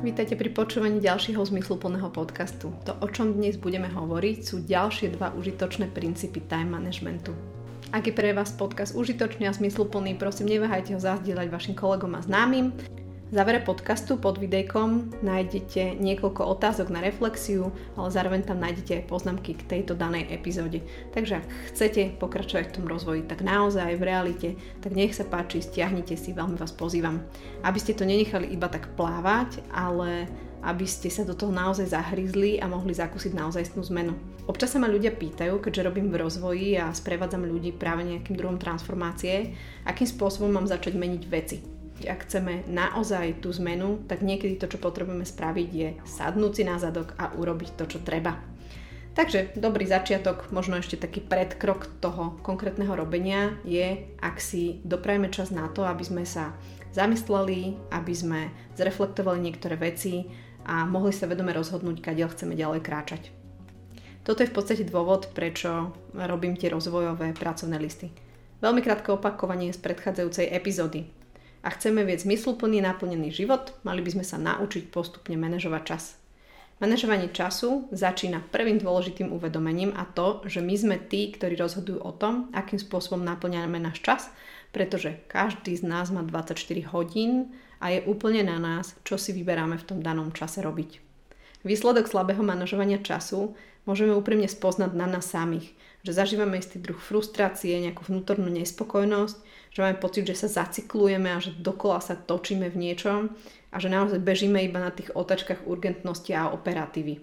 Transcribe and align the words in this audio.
Vítajte 0.00 0.32
pri 0.32 0.48
počúvaní 0.56 0.96
ďalšieho 0.96 1.44
zmysluplného 1.44 2.08
podcastu. 2.08 2.72
To, 2.88 2.96
o 3.04 3.06
čom 3.12 3.36
dnes 3.36 3.60
budeme 3.60 3.84
hovoriť, 3.84 4.36
sú 4.40 4.64
ďalšie 4.64 5.12
dva 5.12 5.28
užitočné 5.36 5.92
princípy 5.92 6.40
time 6.48 6.72
managementu. 6.72 7.36
Ak 7.92 8.08
je 8.08 8.16
pre 8.16 8.32
vás 8.32 8.48
podcast 8.48 8.96
užitočný 8.96 9.44
a 9.44 9.52
zmysluplný, 9.52 10.16
prosím, 10.16 10.56
neváhajte 10.56 10.96
ho 10.96 11.00
zazdieľať 11.04 11.52
vašim 11.52 11.74
kolegom 11.76 12.16
a 12.16 12.24
známym. 12.24 12.72
V 13.30 13.38
závere 13.38 13.62
podcastu 13.62 14.18
pod 14.18 14.42
videjkom 14.42 15.22
nájdete 15.22 16.02
niekoľko 16.02 16.50
otázok 16.50 16.90
na 16.90 16.98
reflexiu, 16.98 17.70
ale 17.94 18.10
zároveň 18.10 18.42
tam 18.42 18.58
nájdete 18.58 18.90
aj 18.90 19.04
poznámky 19.06 19.54
k 19.54 19.70
tejto 19.70 19.94
danej 19.94 20.34
epizóde. 20.34 20.82
Takže 21.14 21.38
ak 21.38 21.46
chcete 21.70 22.18
pokračovať 22.18 22.64
v 22.66 22.74
tom 22.74 22.90
rozvoji, 22.90 23.22
tak 23.22 23.46
naozaj 23.46 23.94
v 23.94 24.02
realite, 24.02 24.48
tak 24.82 24.98
nech 24.98 25.14
sa 25.14 25.22
páči, 25.22 25.62
stiahnite 25.62 26.18
si, 26.18 26.34
veľmi 26.34 26.58
vás 26.58 26.74
pozývam. 26.74 27.22
Aby 27.62 27.78
ste 27.78 27.94
to 27.94 28.02
nenechali 28.02 28.50
iba 28.50 28.66
tak 28.66 28.98
plávať, 28.98 29.62
ale 29.70 30.26
aby 30.66 30.90
ste 30.90 31.06
sa 31.06 31.22
do 31.22 31.38
toho 31.38 31.54
naozaj 31.54 31.86
zahryzli 31.86 32.58
a 32.58 32.66
mohli 32.66 32.98
zakúsiť 32.98 33.30
naozajstnú 33.30 33.86
zmenu. 33.94 34.18
Občas 34.50 34.74
sa 34.74 34.82
ma 34.82 34.90
ľudia 34.90 35.14
pýtajú, 35.14 35.62
keďže 35.62 35.86
robím 35.86 36.10
v 36.10 36.18
rozvoji 36.18 36.82
a 36.82 36.90
sprevádzam 36.90 37.46
ľudí 37.46 37.78
práve 37.78 38.10
nejakým 38.10 38.34
druhom 38.34 38.58
transformácie, 38.58 39.54
akým 39.86 40.10
spôsobom 40.10 40.50
mám 40.50 40.66
začať 40.66 40.98
meniť 40.98 41.24
veci 41.30 41.79
ak 42.06 42.28
chceme 42.28 42.64
naozaj 42.70 43.42
tú 43.42 43.50
zmenu, 43.52 44.04
tak 44.06 44.22
niekedy 44.24 44.56
to, 44.56 44.70
čo 44.70 44.78
potrebujeme 44.78 45.26
spraviť, 45.26 45.68
je 45.72 45.88
sadnúť 46.06 46.52
si 46.54 46.62
na 46.64 46.76
zadok 46.78 47.12
a 47.18 47.34
urobiť 47.34 47.76
to, 47.76 47.84
čo 47.90 47.98
treba. 48.00 48.38
Takže 49.10 49.58
dobrý 49.58 49.90
začiatok, 49.90 50.54
možno 50.54 50.78
ešte 50.78 50.94
taký 50.94 51.18
predkrok 51.18 51.90
toho 51.98 52.38
konkrétneho 52.46 52.94
robenia 52.94 53.58
je, 53.66 54.06
ak 54.22 54.38
si 54.38 54.78
doprajeme 54.86 55.28
čas 55.34 55.50
na 55.50 55.66
to, 55.66 55.82
aby 55.82 56.06
sme 56.06 56.22
sa 56.22 56.54
zamysleli, 56.94 57.74
aby 57.90 58.14
sme 58.14 58.40
zreflektovali 58.78 59.42
niektoré 59.42 59.74
veci 59.74 60.30
a 60.62 60.86
mohli 60.86 61.10
sa 61.10 61.26
vedome 61.26 61.50
rozhodnúť, 61.50 61.98
kadiaľ 61.98 62.30
chceme 62.30 62.54
ďalej 62.54 62.80
kráčať. 62.86 63.22
Toto 64.22 64.46
je 64.46 64.50
v 64.50 64.54
podstate 64.54 64.84
dôvod, 64.86 65.34
prečo 65.34 65.90
robím 66.14 66.54
tie 66.54 66.70
rozvojové 66.70 67.34
pracovné 67.34 67.82
listy. 67.82 68.14
Veľmi 68.62 68.84
krátke 68.84 69.10
opakovanie 69.10 69.72
z 69.74 69.80
predchádzajúcej 69.80 70.52
epizódy 70.52 71.19
a 71.60 71.68
chceme 71.70 72.04
viesť 72.04 72.24
zmysluplný 72.24 72.80
naplnený 72.80 73.32
život, 73.32 73.76
mali 73.84 74.00
by 74.00 74.10
sme 74.16 74.24
sa 74.24 74.40
naučiť 74.40 74.88
postupne 74.88 75.36
manažovať 75.36 75.82
čas. 75.84 76.04
Manažovanie 76.80 77.28
času 77.28 77.92
začína 77.92 78.40
prvým 78.48 78.80
dôležitým 78.80 79.28
uvedomením 79.36 79.92
a 79.92 80.08
to, 80.08 80.40
že 80.48 80.64
my 80.64 80.74
sme 80.80 80.96
tí, 80.96 81.28
ktorí 81.28 81.52
rozhodujú 81.52 82.00
o 82.00 82.08
tom, 82.16 82.48
akým 82.56 82.80
spôsobom 82.80 83.20
naplňame 83.20 83.76
náš 83.76 84.00
čas, 84.00 84.22
pretože 84.72 85.20
každý 85.28 85.76
z 85.76 85.84
nás 85.84 86.08
má 86.08 86.24
24 86.24 86.56
hodín 86.96 87.52
a 87.84 87.92
je 87.92 88.00
úplne 88.08 88.40
na 88.48 88.56
nás, 88.56 88.96
čo 89.04 89.20
si 89.20 89.36
vyberáme 89.36 89.76
v 89.76 89.86
tom 89.92 89.98
danom 90.00 90.32
čase 90.32 90.64
robiť. 90.64 91.04
Výsledok 91.68 92.08
slabého 92.08 92.40
manažovania 92.40 92.96
času 92.96 93.52
môžeme 93.84 94.16
úprimne 94.16 94.48
spoznať 94.48 94.96
na 94.96 95.04
nás 95.04 95.28
samých, 95.28 95.76
že 96.00 96.16
zažívame 96.16 96.56
istý 96.64 96.80
druh 96.80 96.96
frustrácie, 96.96 97.76
nejakú 97.76 98.08
vnútornú 98.08 98.48
nespokojnosť, 98.48 99.36
že 99.70 99.82
máme 99.82 100.02
pocit, 100.02 100.26
že 100.26 100.34
sa 100.34 100.66
zacyklujeme 100.66 101.30
a 101.30 101.38
že 101.38 101.54
dokola 101.54 102.02
sa 102.02 102.18
točíme 102.18 102.66
v 102.68 102.76
niečom 102.76 103.30
a 103.70 103.76
že 103.78 103.86
naozaj 103.86 104.18
bežíme 104.18 104.58
iba 104.66 104.82
na 104.82 104.90
tých 104.90 105.14
otačkách 105.14 105.70
urgentnosti 105.70 106.34
a 106.34 106.50
operatívy. 106.50 107.22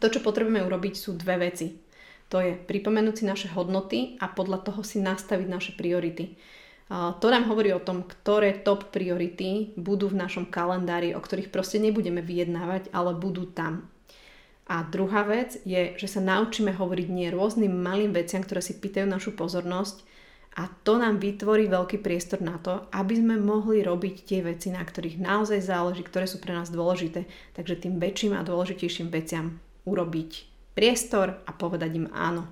To, 0.00 0.08
čo 0.08 0.24
potrebujeme 0.24 0.64
urobiť, 0.64 0.94
sú 0.96 1.12
dve 1.12 1.52
veci. 1.52 1.76
To 2.32 2.40
je 2.40 2.56
pripomenúť 2.56 3.20
si 3.20 3.24
naše 3.28 3.48
hodnoty 3.52 4.16
a 4.16 4.32
podľa 4.32 4.64
toho 4.64 4.80
si 4.80 5.04
nastaviť 5.04 5.48
naše 5.52 5.72
priority. 5.76 6.40
To 6.92 7.26
nám 7.28 7.48
hovorí 7.48 7.72
o 7.76 7.84
tom, 7.84 8.08
ktoré 8.08 8.64
top 8.64 8.88
priority 8.88 9.76
budú 9.76 10.08
v 10.08 10.20
našom 10.24 10.48
kalendári, 10.48 11.12
o 11.12 11.20
ktorých 11.20 11.52
proste 11.52 11.76
nebudeme 11.76 12.24
vyjednávať, 12.24 12.88
ale 12.96 13.12
budú 13.12 13.48
tam. 13.52 13.92
A 14.68 14.88
druhá 14.88 15.28
vec 15.28 15.60
je, 15.68 15.92
že 16.00 16.08
sa 16.08 16.24
naučíme 16.24 16.72
hovoriť 16.72 17.08
nie 17.12 17.28
rôznym 17.28 17.72
malým 17.72 18.16
veciam, 18.16 18.40
ktoré 18.40 18.64
si 18.64 18.80
pýtajú 18.80 19.04
našu 19.04 19.36
pozornosť 19.36 20.00
a 20.52 20.68
to 20.84 21.00
nám 21.00 21.16
vytvorí 21.16 21.64
veľký 21.64 22.04
priestor 22.04 22.44
na 22.44 22.60
to, 22.60 22.84
aby 22.92 23.16
sme 23.16 23.40
mohli 23.40 23.80
robiť 23.80 24.14
tie 24.28 24.40
veci, 24.44 24.68
na 24.68 24.84
ktorých 24.84 25.16
naozaj 25.16 25.64
záleží, 25.64 26.04
ktoré 26.04 26.28
sú 26.28 26.44
pre 26.44 26.52
nás 26.52 26.68
dôležité. 26.68 27.24
Takže 27.56 27.80
tým 27.80 27.96
väčším 27.96 28.36
a 28.36 28.44
dôležitejším 28.44 29.08
veciam 29.08 29.56
urobiť 29.88 30.44
priestor 30.76 31.40
a 31.48 31.50
povedať 31.56 31.96
im 31.96 32.06
áno. 32.12 32.44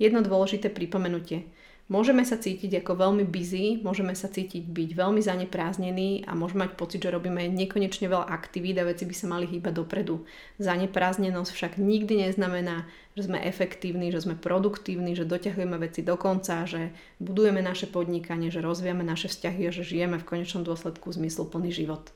Jedno 0.00 0.24
dôležité 0.24 0.72
pripomenutie. 0.72 1.51
Môžeme 1.92 2.24
sa 2.24 2.40
cítiť 2.40 2.80
ako 2.80 2.96
veľmi 2.96 3.28
busy, 3.28 3.84
môžeme 3.84 4.16
sa 4.16 4.24
cítiť 4.24 4.64
byť 4.64 4.96
veľmi 4.96 5.20
zaneprázdnení 5.20 6.24
a 6.24 6.32
môžeme 6.32 6.64
mať 6.64 6.72
pocit, 6.80 7.04
že 7.04 7.12
robíme 7.12 7.52
nekonečne 7.52 8.08
veľa 8.08 8.32
aktivít 8.32 8.80
a 8.80 8.88
veci 8.88 9.04
by 9.04 9.12
sa 9.12 9.28
mali 9.28 9.44
hýbať 9.44 9.76
dopredu. 9.76 10.24
Zaneprázdnenosť 10.56 11.52
však 11.52 11.72
nikdy 11.76 12.24
neznamená, 12.24 12.88
že 13.12 13.28
sme 13.28 13.44
efektívni, 13.44 14.08
že 14.08 14.24
sme 14.24 14.40
produktívni, 14.40 15.12
že 15.12 15.28
doťahujeme 15.28 15.76
veci 15.76 16.00
do 16.00 16.16
konca, 16.16 16.64
že 16.64 16.96
budujeme 17.20 17.60
naše 17.60 17.92
podnikanie, 17.92 18.48
že 18.48 18.64
rozvíjame 18.64 19.04
naše 19.04 19.28
vzťahy 19.28 19.68
a 19.68 19.74
že 19.76 19.84
žijeme 19.84 20.16
v 20.16 20.24
konečnom 20.24 20.64
dôsledku 20.64 21.12
zmysluplný 21.12 21.76
život. 21.76 22.08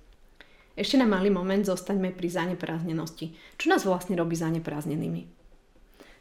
Ešte 0.72 0.96
na 0.96 1.04
malý 1.04 1.28
moment 1.28 1.68
zostaňme 1.68 2.16
pri 2.16 2.32
zaneprázdnenosti. 2.32 3.36
Čo 3.60 3.68
nás 3.68 3.84
vlastne 3.84 4.16
robí 4.16 4.40
zaneprázdnenými? 4.40 5.35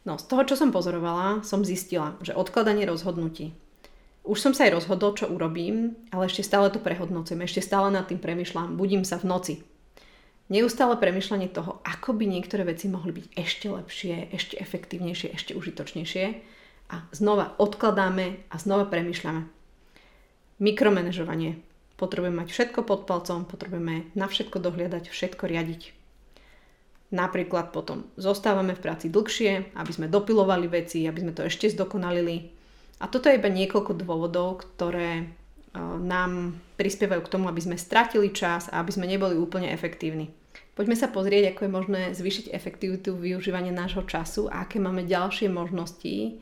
No, 0.05 0.21
z 0.21 0.25
toho, 0.29 0.45
čo 0.45 0.53
som 0.53 0.69
pozorovala, 0.69 1.41
som 1.41 1.65
zistila, 1.65 2.13
že 2.21 2.37
odkladanie 2.37 2.85
rozhodnutí. 2.85 3.57
Už 4.25 4.37
som 4.37 4.53
sa 4.53 4.69
aj 4.69 4.81
rozhodol, 4.81 5.17
čo 5.17 5.29
urobím, 5.29 5.97
ale 6.13 6.29
ešte 6.29 6.45
stále 6.45 6.69
to 6.69 6.77
prehodnocujem, 6.77 7.41
ešte 7.41 7.61
stále 7.65 7.89
nad 7.89 8.05
tým 8.05 8.21
premyšľam, 8.21 8.77
budím 8.77 9.01
sa 9.01 9.17
v 9.17 9.29
noci. 9.29 9.53
Neustále 10.45 10.93
premyšľanie 11.01 11.49
toho, 11.49 11.81
ako 11.81 12.13
by 12.13 12.29
niektoré 12.29 12.69
veci 12.69 12.85
mohli 12.85 13.09
byť 13.17 13.25
ešte 13.33 13.65
lepšie, 13.65 14.29
ešte 14.29 14.61
efektívnejšie, 14.61 15.33
ešte 15.33 15.57
užitočnejšie 15.57 16.25
a 16.93 17.01
znova 17.09 17.57
odkladáme 17.57 18.45
a 18.53 18.55
znova 18.61 18.85
premyšľame. 18.85 19.49
Mikromanežovanie. 20.61 21.65
Potrebujeme 21.97 22.45
mať 22.45 22.53
všetko 22.53 22.85
pod 22.85 23.09
palcom, 23.09 23.49
potrebujeme 23.49 24.13
na 24.13 24.29
všetko 24.29 24.61
dohliadať, 24.61 25.09
všetko 25.09 25.49
riadiť. 25.49 25.94
Napríklad 27.13 27.69
potom 27.69 28.09
zostávame 28.17 28.73
v 28.73 28.81
práci 28.81 29.13
dlhšie, 29.13 29.77
aby 29.77 29.91
sme 29.93 30.09
dopilovali 30.09 30.65
veci, 30.65 31.05
aby 31.05 31.21
sme 31.21 31.33
to 31.37 31.45
ešte 31.45 31.69
zdokonalili. 31.69 32.49
A 32.97 33.05
toto 33.05 33.29
je 33.29 33.37
iba 33.37 33.51
niekoľko 33.51 33.93
dôvodov, 33.93 34.65
ktoré 34.65 35.21
e, 35.21 35.25
nám 36.01 36.57
prispievajú 36.81 37.21
k 37.21 37.31
tomu, 37.31 37.45
aby 37.45 37.61
sme 37.61 37.77
stratili 37.77 38.33
čas 38.33 38.71
a 38.73 38.81
aby 38.81 38.89
sme 38.89 39.05
neboli 39.05 39.37
úplne 39.37 39.69
efektívni. 39.69 40.33
Poďme 40.75 40.97
sa 40.97 41.07
pozrieť, 41.07 41.55
ako 41.55 41.61
je 41.63 41.71
možné 41.71 42.01
zvýšiť 42.17 42.51
efektivitu 42.51 43.15
využívania 43.15 43.71
nášho 43.71 44.03
času 44.03 44.51
a 44.51 44.67
aké 44.67 44.81
máme 44.81 45.07
ďalšie 45.07 45.47
možnosti, 45.47 46.41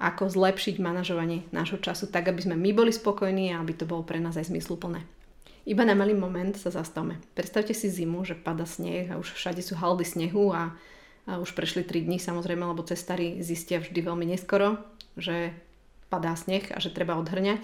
ako 0.00 0.32
zlepšiť 0.32 0.80
manažovanie 0.80 1.44
nášho 1.52 1.76
času, 1.76 2.08
tak 2.08 2.32
aby 2.32 2.40
sme 2.40 2.56
my 2.56 2.72
boli 2.72 2.90
spokojní 2.90 3.52
a 3.52 3.60
aby 3.60 3.76
to 3.76 3.84
bolo 3.84 4.00
pre 4.02 4.16
nás 4.16 4.34
aj 4.40 4.48
zmysluplné. 4.48 5.04
Iba 5.68 5.84
na 5.84 5.92
malý 5.92 6.16
moment 6.16 6.56
sa 6.56 6.72
zastavme. 6.72 7.20
Predstavte 7.36 7.76
si 7.76 7.92
zimu, 7.92 8.24
že 8.24 8.32
pada 8.32 8.64
sneh 8.64 9.12
a 9.12 9.20
už 9.20 9.36
všade 9.36 9.60
sú 9.60 9.76
haldy 9.76 10.08
snehu 10.08 10.56
a, 10.56 10.72
a 11.28 11.36
už 11.36 11.52
prešli 11.52 11.84
3 11.84 12.08
dní 12.08 12.16
samozrejme, 12.16 12.64
lebo 12.64 12.80
cestári 12.80 13.44
zistia 13.44 13.80
vždy 13.80 14.00
veľmi 14.00 14.24
neskoro, 14.24 14.80
že 15.20 15.52
padá 16.08 16.32
sneh 16.32 16.64
a 16.72 16.80
že 16.80 16.90
treba 16.90 17.20
odhrňať. 17.20 17.60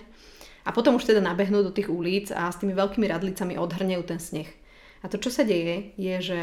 A 0.67 0.75
potom 0.75 0.99
už 0.99 1.09
teda 1.09 1.23
nabehnú 1.23 1.63
do 1.63 1.73
tých 1.73 1.89
ulic 1.89 2.29
a 2.35 2.51
s 2.51 2.59
tými 2.59 2.75
veľkými 2.75 3.07
radlicami 3.07 3.55
odhrňajú 3.57 4.03
ten 4.05 4.21
sneh. 4.21 4.51
A 5.01 5.09
to, 5.09 5.17
čo 5.17 5.31
sa 5.31 5.47
deje, 5.47 5.95
je, 5.95 6.15
že 6.21 6.41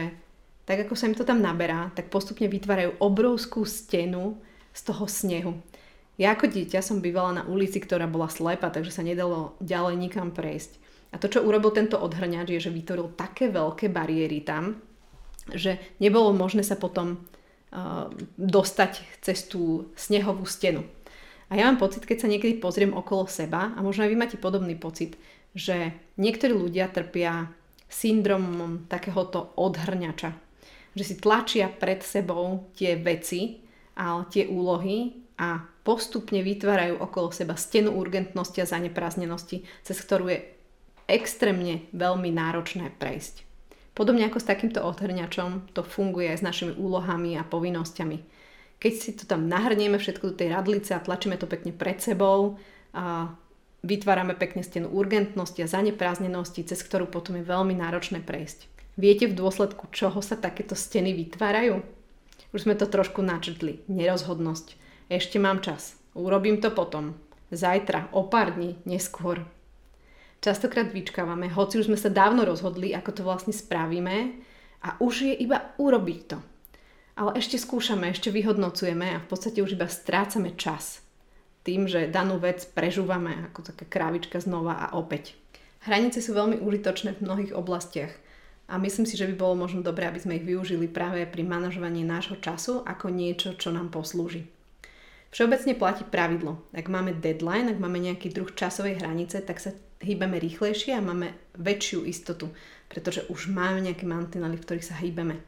tak 0.63 0.87
ako 0.87 0.95
sa 0.95 1.11
im 1.11 1.15
to 1.15 1.27
tam 1.27 1.43
naberá, 1.43 1.91
tak 1.91 2.07
postupne 2.07 2.47
vytvárajú 2.47 2.95
obrovskú 3.03 3.67
stenu 3.67 4.39
z 4.71 4.81
toho 4.87 5.05
snehu. 5.05 5.53
Ja 6.15 6.37
ako 6.37 6.47
dieťa 6.47 6.79
som 6.79 7.03
bývala 7.03 7.41
na 7.41 7.43
ulici, 7.43 7.83
ktorá 7.83 8.07
bola 8.07 8.31
slepa, 8.31 8.71
takže 8.71 8.93
sa 8.93 9.03
nedalo 9.03 9.59
ďalej 9.59 9.99
nikam 9.99 10.31
prejsť. 10.31 10.79
A 11.13 11.21
to, 11.21 11.29
čo 11.29 11.45
urobil 11.45 11.69
tento 11.69 12.01
odhrňač, 12.01 12.57
je, 12.57 12.65
že 12.69 12.73
vytvoril 12.73 13.13
také 13.13 13.53
veľké 13.53 13.93
bariéry 13.93 14.41
tam, 14.41 14.81
že 15.53 15.77
nebolo 16.01 16.33
možné 16.33 16.65
sa 16.65 16.73
potom 16.73 17.21
uh, 17.21 18.09
dostať 18.41 19.21
cez 19.21 19.45
tú 19.45 19.93
snehovú 19.93 20.49
stenu. 20.49 20.81
A 21.53 21.59
ja 21.59 21.69
mám 21.69 21.77
pocit, 21.77 22.01
keď 22.09 22.25
sa 22.25 22.31
niekedy 22.31 22.57
pozriem 22.57 22.97
okolo 22.97 23.29
seba, 23.29 23.77
a 23.77 23.79
možno 23.85 24.07
aj 24.07 24.09
vy 24.09 24.17
máte 24.17 24.37
podobný 24.41 24.73
pocit, 24.73 25.21
že 25.53 25.93
niektorí 26.17 26.49
ľudia 26.49 26.89
trpia 26.89 27.53
syndromom 27.85 28.89
takéhoto 28.89 29.53
odhrňača. 29.53 30.33
Že 30.97 31.03
si 31.05 31.15
tlačia 31.21 31.69
pred 31.69 32.01
sebou 32.01 32.73
tie 32.73 32.97
veci 32.97 33.61
a 33.93 34.25
tie 34.25 34.49
úlohy 34.49 35.13
a 35.37 35.61
postupne 35.85 36.41
vytvárajú 36.41 36.97
okolo 36.97 37.29
seba 37.29 37.53
stenu 37.53 37.93
urgentnosti 37.93 38.57
a 38.61 38.69
zaneprázdnenosti, 38.69 39.61
cez 39.85 39.97
ktorú 40.01 40.33
je 40.33 40.39
extrémne 41.13 41.85
veľmi 41.93 42.33
náročné 42.33 42.89
prejsť. 42.97 43.45
Podobne 43.93 44.25
ako 44.25 44.41
s 44.41 44.49
takýmto 44.49 44.81
odhrňačom 44.81 45.69
to 45.77 45.85
funguje 45.85 46.33
aj 46.33 46.41
s 46.41 46.47
našimi 46.47 46.73
úlohami 46.73 47.37
a 47.37 47.45
povinnosťami. 47.45 48.17
Keď 48.81 48.93
si 48.97 49.13
to 49.13 49.29
tam 49.29 49.45
nahrnieme 49.45 50.01
všetko 50.01 50.33
do 50.33 50.37
tej 50.41 50.49
radlice 50.49 50.97
a 50.97 51.03
tlačíme 51.05 51.37
to 51.37 51.45
pekne 51.45 51.69
pred 51.71 52.01
sebou, 52.01 52.57
a 52.93 53.33
vytvárame 53.81 54.37
pekne 54.37 54.61
stenu 54.61 54.89
urgentnosti 54.89 55.61
a 55.61 55.69
zaneprázdnenosti, 55.69 56.65
cez 56.65 56.81
ktorú 56.81 57.09
potom 57.09 57.37
je 57.37 57.45
veľmi 57.45 57.77
náročné 57.77 58.21
prejsť. 58.21 58.69
Viete 58.97 59.25
v 59.25 59.37
dôsledku 59.37 59.89
čoho 59.89 60.21
sa 60.21 60.37
takéto 60.37 60.77
steny 60.77 61.13
vytvárajú? 61.13 61.81
Už 62.53 62.69
sme 62.69 62.77
to 62.77 62.85
trošku 62.85 63.25
načrtli. 63.25 63.81
Nerozhodnosť. 63.89 64.77
Ešte 65.09 65.41
mám 65.41 65.65
čas. 65.65 65.97
Urobím 66.13 66.61
to 66.61 66.69
potom. 66.69 67.17
Zajtra, 67.49 68.13
o 68.13 68.29
pár 68.29 68.53
dní, 68.53 68.77
neskôr. 68.85 69.41
Častokrát 70.43 70.91
vyčkávame, 70.91 71.47
hoci 71.55 71.79
už 71.79 71.87
sme 71.87 71.95
sa 71.95 72.11
dávno 72.11 72.43
rozhodli, 72.43 72.91
ako 72.91 73.15
to 73.15 73.21
vlastne 73.23 73.55
spravíme 73.55 74.43
a 74.83 74.99
už 74.99 75.31
je 75.31 75.33
iba 75.39 75.71
urobiť 75.79 76.19
to. 76.27 76.37
Ale 77.15 77.39
ešte 77.39 77.55
skúšame, 77.55 78.11
ešte 78.11 78.27
vyhodnocujeme 78.27 79.07
a 79.15 79.23
v 79.23 79.27
podstate 79.31 79.63
už 79.63 79.79
iba 79.79 79.87
strácame 79.87 80.51
čas. 80.59 80.99
Tým, 81.63 81.87
že 81.87 82.11
danú 82.11 82.43
vec 82.43 82.67
prežúvame 82.75 83.39
ako 83.47 83.71
taká 83.71 83.87
krávička 83.87 84.43
znova 84.43 84.83
a 84.83 84.99
opäť. 84.99 85.39
Hranice 85.87 86.19
sú 86.19 86.35
veľmi 86.35 86.59
užitočné 86.59 87.15
v 87.15 87.23
mnohých 87.23 87.55
oblastiach 87.55 88.11
a 88.67 88.75
myslím 88.75 89.07
si, 89.07 89.15
že 89.15 89.31
by 89.31 89.39
bolo 89.39 89.63
možno 89.63 89.79
dobré, 89.79 90.11
aby 90.11 90.19
sme 90.19 90.43
ich 90.43 90.43
využili 90.43 90.91
práve 90.91 91.23
pri 91.23 91.47
manažovaní 91.47 92.03
nášho 92.03 92.35
času 92.43 92.83
ako 92.83 93.07
niečo, 93.15 93.55
čo 93.55 93.71
nám 93.71 93.95
poslúži. 93.95 94.43
Všeobecne 95.33 95.73
platí 95.73 96.05
pravidlo. 96.05 96.61
Ak 96.77 96.93
máme 96.93 97.17
deadline, 97.17 97.73
ak 97.73 97.81
máme 97.81 97.97
nejaký 97.97 98.29
druh 98.29 98.53
časovej 98.53 99.01
hranice, 99.01 99.41
tak 99.41 99.57
sa 99.57 99.73
hýbeme 99.97 100.37
rýchlejšie 100.37 100.93
a 100.93 101.01
máme 101.01 101.33
väčšiu 101.57 102.05
istotu, 102.05 102.53
pretože 102.85 103.25
už 103.33 103.49
máme 103.49 103.81
nejaké 103.81 104.05
mantinely, 104.05 104.61
v 104.61 104.65
ktorých 104.69 104.89
sa 104.93 105.01
hýbeme. 105.01 105.41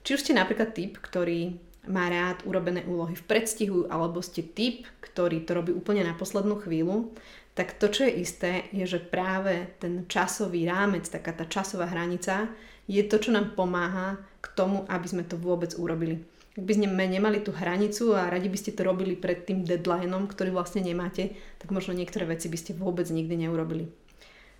Či 0.00 0.16
už 0.16 0.22
ste 0.24 0.32
napríklad 0.32 0.72
typ, 0.72 0.96
ktorý 0.96 1.60
má 1.92 2.08
rád 2.08 2.40
urobené 2.48 2.88
úlohy 2.88 3.20
v 3.20 3.26
predstihu, 3.28 3.84
alebo 3.92 4.24
ste 4.24 4.40
typ, 4.40 4.88
ktorý 5.04 5.44
to 5.44 5.52
robí 5.60 5.76
úplne 5.76 6.08
na 6.08 6.16
poslednú 6.16 6.64
chvíľu, 6.64 7.12
tak 7.52 7.76
to, 7.76 7.92
čo 7.92 8.08
je 8.08 8.24
isté, 8.24 8.52
je, 8.72 8.88
že 8.88 9.02
práve 9.02 9.76
ten 9.76 10.08
časový 10.08 10.64
rámec, 10.64 11.04
taká 11.04 11.36
tá 11.36 11.44
časová 11.44 11.84
hranica, 11.84 12.48
je 12.88 13.04
to, 13.04 13.20
čo 13.20 13.36
nám 13.36 13.52
pomáha 13.52 14.16
k 14.40 14.46
tomu, 14.56 14.88
aby 14.88 15.04
sme 15.04 15.28
to 15.28 15.36
vôbec 15.36 15.76
urobili. 15.76 16.24
Ak 16.58 16.66
by 16.66 16.74
sme 16.74 17.06
nemali 17.06 17.38
tú 17.38 17.54
hranicu 17.54 18.18
a 18.18 18.26
radi 18.26 18.50
by 18.50 18.58
ste 18.58 18.74
to 18.74 18.82
robili 18.82 19.14
pred 19.14 19.46
tým 19.46 19.62
deadlineom, 19.62 20.26
ktorý 20.26 20.50
vlastne 20.50 20.82
nemáte, 20.82 21.38
tak 21.62 21.70
možno 21.70 21.94
niektoré 21.94 22.26
veci 22.26 22.50
by 22.50 22.58
ste 22.58 22.74
vôbec 22.74 23.06
nikdy 23.06 23.46
neurobili. 23.46 23.94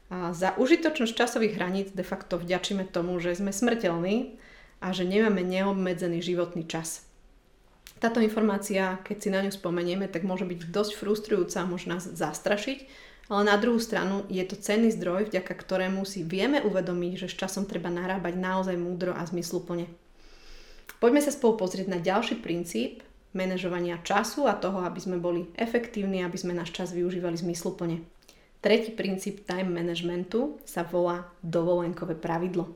A 0.06 0.30
za 0.30 0.54
užitočnosť 0.54 1.18
časových 1.18 1.58
hraníc 1.58 1.90
de 1.90 2.06
facto 2.06 2.38
vďačíme 2.38 2.86
tomu, 2.86 3.18
že 3.18 3.34
sme 3.34 3.50
smrteľní 3.50 4.38
a 4.78 4.94
že 4.94 5.02
nemáme 5.02 5.42
neobmedzený 5.42 6.22
životný 6.22 6.70
čas. 6.70 7.02
Táto 7.98 8.22
informácia, 8.22 9.02
keď 9.02 9.16
si 9.18 9.28
na 9.34 9.42
ňu 9.42 9.50
spomenieme, 9.50 10.06
tak 10.06 10.22
môže 10.22 10.46
byť 10.46 10.70
dosť 10.70 11.02
frustrujúca, 11.02 11.66
môže 11.66 11.90
nás 11.90 12.06
zastrašiť, 12.06 12.86
ale 13.26 13.42
na 13.42 13.58
druhú 13.58 13.82
stranu 13.82 14.22
je 14.30 14.40
to 14.46 14.54
cenný 14.54 14.94
zdroj, 14.94 15.34
vďaka 15.34 15.50
ktorému 15.50 16.06
si 16.06 16.22
vieme 16.22 16.62
uvedomiť, 16.62 17.26
že 17.26 17.28
s 17.28 17.38
časom 17.42 17.66
treba 17.66 17.90
narábať 17.90 18.38
naozaj 18.38 18.78
múdro 18.78 19.12
a 19.18 19.26
zmysluplne. 19.26 19.90
Poďme 20.98 21.22
sa 21.22 21.30
spolu 21.30 21.54
pozrieť 21.54 21.86
na 21.86 22.02
ďalší 22.02 22.42
princíp 22.42 23.06
manažovania 23.30 24.02
času 24.02 24.50
a 24.50 24.58
toho, 24.58 24.82
aby 24.82 24.98
sme 24.98 25.22
boli 25.22 25.46
efektívni, 25.54 26.26
aby 26.26 26.34
sme 26.34 26.56
náš 26.56 26.74
čas 26.74 26.90
využívali 26.90 27.38
zmysluplne. 27.38 28.02
Tretí 28.58 28.90
princíp 28.90 29.46
time 29.46 29.70
managementu 29.70 30.58
sa 30.66 30.82
volá 30.82 31.30
dovolenkové 31.46 32.18
pravidlo. 32.18 32.74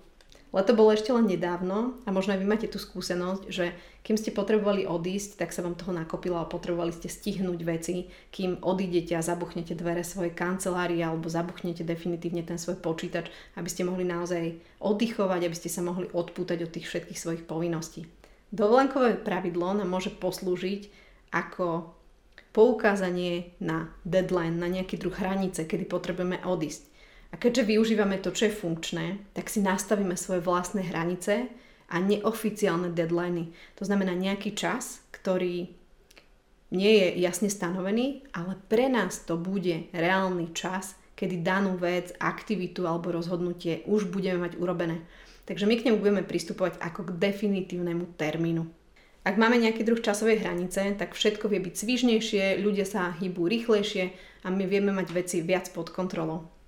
Leto 0.53 0.77
bolo 0.77 0.93
ešte 0.93 1.09
len 1.17 1.25
nedávno 1.25 1.97
a 2.05 2.13
možno 2.13 2.37
aj 2.37 2.41
vy 2.45 2.47
máte 2.47 2.69
tú 2.69 2.77
skúsenosť, 2.77 3.49
že 3.49 3.73
kým 4.05 4.21
ste 4.21 4.37
potrebovali 4.37 4.85
odísť, 4.85 5.41
tak 5.41 5.49
sa 5.49 5.65
vám 5.65 5.81
toho 5.81 5.97
nakopilo 5.97 6.37
a 6.37 6.45
potrebovali 6.45 6.93
ste 6.93 7.09
stihnúť 7.09 7.61
veci, 7.65 8.13
kým 8.29 8.61
odídete 8.61 9.17
a 9.17 9.25
zabuchnete 9.25 9.73
dvere 9.73 10.05
svojej 10.05 10.37
kancelárie 10.37 11.01
alebo 11.01 11.33
zabuchnete 11.33 11.89
definitívne 11.89 12.45
ten 12.45 12.61
svoj 12.61 12.77
počítač, 12.85 13.33
aby 13.57 13.69
ste 13.73 13.89
mohli 13.89 14.05
naozaj 14.05 14.61
oddychovať, 14.77 15.41
aby 15.49 15.57
ste 15.57 15.73
sa 15.73 15.81
mohli 15.81 16.13
odpútať 16.13 16.69
od 16.69 16.71
tých 16.77 16.85
všetkých 16.85 17.17
svojich 17.17 17.43
povinností. 17.49 18.05
Dovolenkové 18.53 19.17
pravidlo 19.17 19.73
nám 19.73 19.89
môže 19.89 20.13
poslúžiť 20.13 20.93
ako 21.33 21.97
poukázanie 22.53 23.57
na 23.65 23.89
deadline, 24.05 24.61
na 24.61 24.69
nejaký 24.69 25.01
druh 25.01 25.17
hranice, 25.17 25.65
kedy 25.65 25.89
potrebujeme 25.89 26.45
odísť. 26.45 26.92
A 27.33 27.41
keďže 27.41 27.65
využívame 27.65 28.21
to, 28.21 28.29
čo 28.31 28.53
je 28.53 28.55
funkčné, 28.55 29.33
tak 29.33 29.49
si 29.49 29.65
nastavíme 29.65 30.15
svoje 30.21 30.45
vlastné 30.45 30.85
hranice 30.93 31.49
a 31.89 31.97
neoficiálne 31.97 32.93
deadliny. 32.93 33.53
To 33.81 33.89
znamená 33.89 34.13
nejaký 34.13 34.53
čas, 34.53 35.01
ktorý 35.11 35.73
nie 36.73 36.93
je 37.01 37.09
jasne 37.21 37.53
stanovený, 37.53 38.25
ale 38.33 38.57
pre 38.69 38.89
nás 38.89 39.25
to 39.25 39.37
bude 39.37 39.93
reálny 39.93 40.57
čas, 40.57 40.97
kedy 41.17 41.45
danú 41.45 41.77
vec, 41.77 42.17
aktivitu 42.17 42.89
alebo 42.89 43.13
rozhodnutie 43.13 43.85
už 43.85 44.09
budeme 44.09 44.49
mať 44.49 44.57
urobené. 44.57 45.05
Takže 45.45 45.69
my 45.69 45.75
k 45.77 45.85
nemu 45.89 46.01
budeme 46.01 46.23
pristupovať 46.25 46.81
ako 46.81 47.13
k 47.13 47.17
definitívnemu 47.21 48.17
termínu. 48.17 48.65
Ak 49.23 49.39
máme 49.39 49.55
nejaký 49.55 49.87
druh 49.87 50.03
časovej 50.03 50.43
hranice, 50.43 50.99
tak 50.99 51.15
všetko 51.15 51.47
vie 51.47 51.63
byť 51.63 51.75
svižnejšie, 51.79 52.59
ľudia 52.59 52.83
sa 52.83 53.15
hýbu 53.15 53.47
rýchlejšie 53.47 54.05
a 54.43 54.51
my 54.51 54.67
vieme 54.67 54.91
mať 54.91 55.15
veci 55.15 55.39
viac 55.45 55.71
pod 55.71 55.95
kontrolou. 55.95 56.62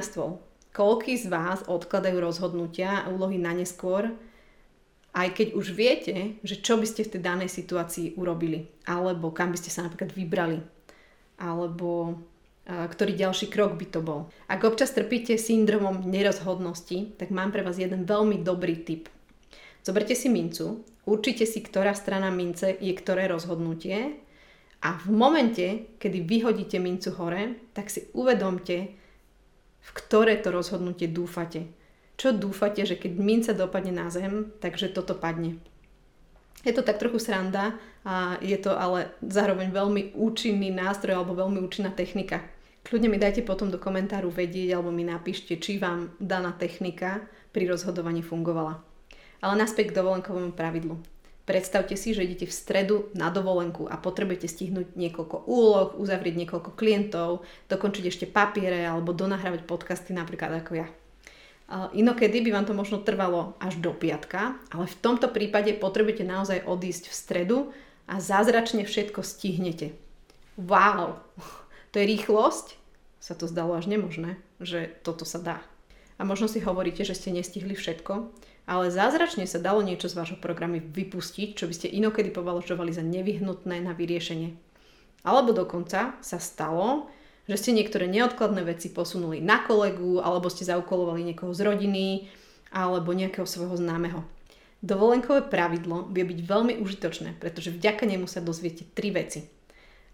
Stôl. 0.00 0.42
Koľký 0.70 1.18
z 1.18 1.26
vás 1.30 1.66
odkladajú 1.66 2.18
rozhodnutia 2.22 3.02
a 3.02 3.10
úlohy 3.10 3.38
na 3.38 3.50
neskôr, 3.50 4.10
aj 5.10 5.28
keď 5.34 5.48
už 5.58 5.74
viete, 5.74 6.38
že 6.46 6.62
čo 6.62 6.78
by 6.78 6.86
ste 6.86 7.02
v 7.02 7.18
tej 7.18 7.22
danej 7.26 7.50
situácii 7.50 8.14
urobili, 8.14 8.70
alebo 8.86 9.34
kam 9.34 9.50
by 9.50 9.58
ste 9.58 9.74
sa 9.74 9.82
napríklad 9.82 10.14
vybrali, 10.14 10.62
alebo 11.42 12.22
ktorý 12.70 13.18
ďalší 13.18 13.50
krok 13.50 13.74
by 13.74 13.86
to 13.90 13.98
bol. 13.98 14.30
Ak 14.46 14.62
občas 14.62 14.94
trpíte 14.94 15.34
syndromom 15.34 16.06
nerozhodnosti, 16.06 17.18
tak 17.18 17.34
mám 17.34 17.50
pre 17.50 17.66
vás 17.66 17.82
jeden 17.82 18.06
veľmi 18.06 18.46
dobrý 18.46 18.86
tip. 18.86 19.10
Zoberte 19.82 20.14
si 20.14 20.30
mincu, 20.30 20.86
určite 21.02 21.50
si, 21.50 21.58
ktorá 21.66 21.98
strana 21.98 22.30
mince 22.30 22.78
je 22.78 22.94
ktoré 22.94 23.26
rozhodnutie 23.26 24.22
a 24.86 24.94
v 25.02 25.08
momente, 25.10 25.66
kedy 25.98 26.22
vyhodíte 26.22 26.78
mincu 26.78 27.10
hore, 27.18 27.58
tak 27.74 27.90
si 27.90 28.06
uvedomte, 28.14 28.99
v 29.80 29.90
ktoré 29.96 30.36
to 30.38 30.52
rozhodnutie 30.52 31.08
dúfate. 31.10 31.68
Čo 32.20 32.36
dúfate, 32.36 32.84
že 32.84 33.00
keď 33.00 33.12
minca 33.16 33.52
dopadne 33.56 33.96
na 33.96 34.12
zem, 34.12 34.52
takže 34.60 34.92
toto 34.92 35.16
padne. 35.16 35.56
Je 36.60 36.76
to 36.76 36.84
tak 36.84 37.00
trochu 37.00 37.16
sranda 37.16 37.80
a 38.04 38.36
je 38.44 38.56
to 38.60 38.76
ale 38.76 39.08
zároveň 39.24 39.72
veľmi 39.72 40.02
účinný 40.12 40.68
nástroj 40.68 41.16
alebo 41.16 41.32
veľmi 41.32 41.64
účinná 41.64 41.88
technika. 41.88 42.44
Kľudne 42.84 43.08
mi 43.08 43.16
dajte 43.16 43.44
potom 43.44 43.72
do 43.72 43.80
komentáru 43.80 44.28
vedieť 44.28 44.76
alebo 44.76 44.92
mi 44.92 45.04
napíšte, 45.04 45.56
či 45.56 45.80
vám 45.80 46.12
daná 46.20 46.52
technika 46.52 47.24
pri 47.52 47.68
rozhodovaní 47.68 48.20
fungovala. 48.20 48.80
Ale 49.40 49.56
naspäť 49.56 49.92
k 49.92 50.04
dovolenkovému 50.04 50.52
pravidlu. 50.52 51.00
Predstavte 51.50 51.98
si, 51.98 52.14
že 52.14 52.22
idete 52.22 52.46
v 52.46 52.54
stredu 52.54 53.10
na 53.10 53.26
dovolenku 53.26 53.90
a 53.90 53.98
potrebujete 53.98 54.46
stihnúť 54.46 54.94
niekoľko 54.94 55.50
úloh, 55.50 55.98
uzavrieť 55.98 56.46
niekoľko 56.46 56.78
klientov, 56.78 57.42
dokončiť 57.66 58.04
ešte 58.06 58.30
papiere 58.30 58.86
alebo 58.86 59.10
donahrávať 59.10 59.66
podcasty 59.66 60.14
napríklad 60.14 60.62
ako 60.62 60.78
ja. 60.78 60.86
Inokedy 61.90 62.46
by 62.46 62.54
vám 62.54 62.66
to 62.70 62.74
možno 62.78 63.02
trvalo 63.02 63.58
až 63.58 63.82
do 63.82 63.90
piatka, 63.90 64.62
ale 64.70 64.86
v 64.86 64.98
tomto 65.02 65.26
prípade 65.34 65.74
potrebujete 65.74 66.22
naozaj 66.22 66.62
odísť 66.70 67.10
v 67.10 67.18
stredu 67.18 67.58
a 68.06 68.22
zázračne 68.22 68.86
všetko 68.86 69.18
stihnete. 69.26 69.98
Wow! 70.54 71.18
To 71.90 71.96
je 71.98 72.06
rýchlosť? 72.14 72.78
Sa 73.18 73.34
to 73.34 73.50
zdalo 73.50 73.74
až 73.74 73.90
nemožné, 73.90 74.38
že 74.62 74.86
toto 75.02 75.26
sa 75.26 75.42
dá. 75.42 75.58
A 76.14 76.22
možno 76.22 76.46
si 76.46 76.62
hovoríte, 76.62 77.02
že 77.02 77.18
ste 77.18 77.34
nestihli 77.34 77.74
všetko, 77.74 78.30
ale 78.70 78.94
zázračne 78.94 79.50
sa 79.50 79.58
dalo 79.58 79.82
niečo 79.82 80.06
z 80.06 80.14
vášho 80.14 80.38
programu 80.38 80.78
vypustiť, 80.78 81.58
čo 81.58 81.66
by 81.66 81.74
ste 81.74 81.90
inokedy 81.90 82.30
považovali 82.30 82.94
za 82.94 83.02
nevyhnutné 83.02 83.82
na 83.82 83.90
vyriešenie. 83.90 84.54
Alebo 85.26 85.50
dokonca 85.50 86.14
sa 86.22 86.38
stalo, 86.38 87.10
že 87.50 87.58
ste 87.58 87.74
niektoré 87.74 88.06
neodkladné 88.06 88.62
veci 88.62 88.94
posunuli 88.94 89.42
na 89.42 89.66
kolegu, 89.66 90.22
alebo 90.22 90.46
ste 90.46 90.62
zaukolovali 90.62 91.26
niekoho 91.26 91.50
z 91.50 91.66
rodiny, 91.66 92.30
alebo 92.70 93.10
nejakého 93.10 93.42
svojho 93.42 93.74
známeho. 93.74 94.22
Dovolenkové 94.86 95.50
pravidlo 95.50 96.06
vie 96.14 96.22
byť 96.22 96.38
veľmi 96.46 96.78
užitočné, 96.78 97.42
pretože 97.42 97.74
vďaka 97.74 98.06
nemu 98.06 98.30
sa 98.30 98.38
dozviete 98.38 98.86
tri 98.94 99.10
veci. 99.10 99.50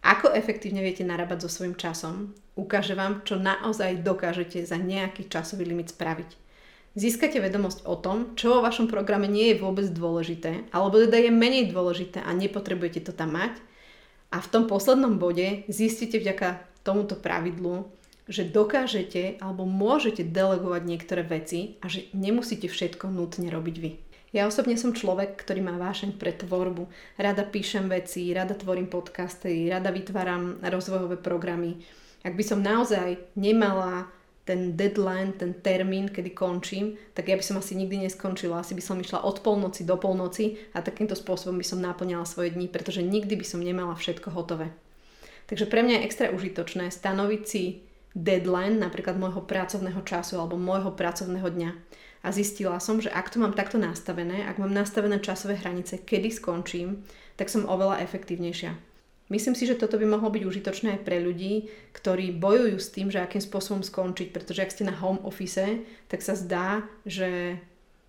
Ako 0.00 0.32
efektívne 0.32 0.80
viete 0.80 1.04
narábať 1.04 1.44
so 1.44 1.60
svojím 1.60 1.76
časom, 1.76 2.32
ukáže 2.56 2.96
vám, 2.96 3.20
čo 3.28 3.36
naozaj 3.36 4.00
dokážete 4.00 4.64
za 4.64 4.80
nejaký 4.80 5.28
časový 5.28 5.68
limit 5.68 5.92
spraviť. 5.92 6.45
Získate 6.96 7.44
vedomosť 7.44 7.84
o 7.84 7.92
tom, 8.00 8.32
čo 8.40 8.56
vo 8.56 8.64
vašom 8.64 8.88
programe 8.88 9.28
nie 9.28 9.52
je 9.52 9.60
vôbec 9.60 9.84
dôležité, 9.92 10.64
alebo 10.72 10.96
teda 10.96 11.20
je 11.20 11.28
menej 11.28 11.68
dôležité 11.68 12.24
a 12.24 12.32
nepotrebujete 12.32 13.04
to 13.04 13.12
tam 13.12 13.36
mať. 13.36 13.60
A 14.32 14.40
v 14.40 14.48
tom 14.48 14.64
poslednom 14.64 15.20
bode 15.20 15.68
zistíte 15.68 16.16
vďaka 16.16 16.64
tomuto 16.80 17.12
pravidlu, 17.12 17.92
že 18.24 18.48
dokážete 18.48 19.36
alebo 19.44 19.68
môžete 19.68 20.24
delegovať 20.24 20.82
niektoré 20.88 21.20
veci 21.20 21.76
a 21.84 21.92
že 21.92 22.08
nemusíte 22.16 22.64
všetko 22.64 23.12
nutne 23.12 23.52
robiť 23.52 23.76
vy. 23.76 23.90
Ja 24.32 24.48
osobne 24.48 24.80
som 24.80 24.96
človek, 24.96 25.36
ktorý 25.36 25.68
má 25.68 25.76
vášeň 25.76 26.16
pre 26.16 26.32
tvorbu. 26.32 26.88
Rada 27.20 27.44
píšem 27.44 27.92
veci, 27.92 28.32
rada 28.32 28.56
tvorím 28.56 28.88
podcasty, 28.88 29.68
rada 29.68 29.92
vytváram 29.92 30.64
rozvojové 30.64 31.20
programy. 31.20 31.76
Ak 32.24 32.34
by 32.34 32.42
som 32.42 32.64
naozaj 32.64 33.20
nemala 33.38 34.10
ten 34.46 34.78
deadline, 34.78 35.34
ten 35.34 35.58
termín, 35.58 36.06
kedy 36.06 36.30
končím, 36.30 36.94
tak 37.18 37.26
ja 37.26 37.34
by 37.34 37.42
som 37.42 37.58
asi 37.58 37.74
nikdy 37.74 38.06
neskončila. 38.06 38.62
Asi 38.62 38.78
by 38.78 38.82
som 38.82 39.02
išla 39.02 39.26
od 39.26 39.42
polnoci 39.42 39.82
do 39.82 39.98
polnoci 39.98 40.62
a 40.70 40.86
takýmto 40.86 41.18
spôsobom 41.18 41.58
by 41.58 41.66
som 41.66 41.82
naplňala 41.82 42.22
svoje 42.22 42.54
dni, 42.54 42.70
pretože 42.70 43.02
nikdy 43.02 43.34
by 43.34 43.42
som 43.42 43.58
nemala 43.58 43.98
všetko 43.98 44.30
hotové. 44.30 44.70
Takže 45.50 45.66
pre 45.66 45.82
mňa 45.82 45.98
je 45.98 46.06
extra 46.06 46.26
užitočné 46.30 46.94
stanoviť 46.94 47.42
si 47.42 47.82
deadline 48.14 48.78
napríklad 48.78 49.18
môjho 49.18 49.42
pracovného 49.42 50.00
času 50.06 50.38
alebo 50.38 50.54
môjho 50.54 50.94
pracovného 50.94 51.50
dňa. 51.50 51.70
A 52.22 52.30
zistila 52.30 52.78
som, 52.78 53.02
že 53.02 53.10
ak 53.10 53.30
to 53.34 53.42
mám 53.42 53.54
takto 53.54 53.82
nastavené, 53.82 54.46
ak 54.46 54.62
mám 54.62 54.70
nastavené 54.70 55.18
časové 55.18 55.58
hranice, 55.58 56.02
kedy 56.02 56.30
skončím, 56.30 57.02
tak 57.34 57.50
som 57.50 57.66
oveľa 57.66 58.02
efektívnejšia. 58.02 58.95
Myslím 59.26 59.58
si, 59.58 59.66
že 59.66 59.74
toto 59.74 59.98
by 59.98 60.06
mohlo 60.06 60.30
byť 60.30 60.42
užitočné 60.46 60.88
aj 60.96 61.00
pre 61.02 61.18
ľudí, 61.18 61.66
ktorí 61.90 62.30
bojujú 62.38 62.78
s 62.78 62.92
tým, 62.94 63.10
že 63.10 63.18
akým 63.18 63.42
spôsobom 63.42 63.82
skončiť, 63.82 64.30
pretože 64.30 64.62
ak 64.62 64.70
ste 64.70 64.86
na 64.86 64.94
home 64.94 65.18
office, 65.26 65.82
tak 66.06 66.22
sa 66.22 66.38
zdá, 66.38 66.86
že 67.02 67.58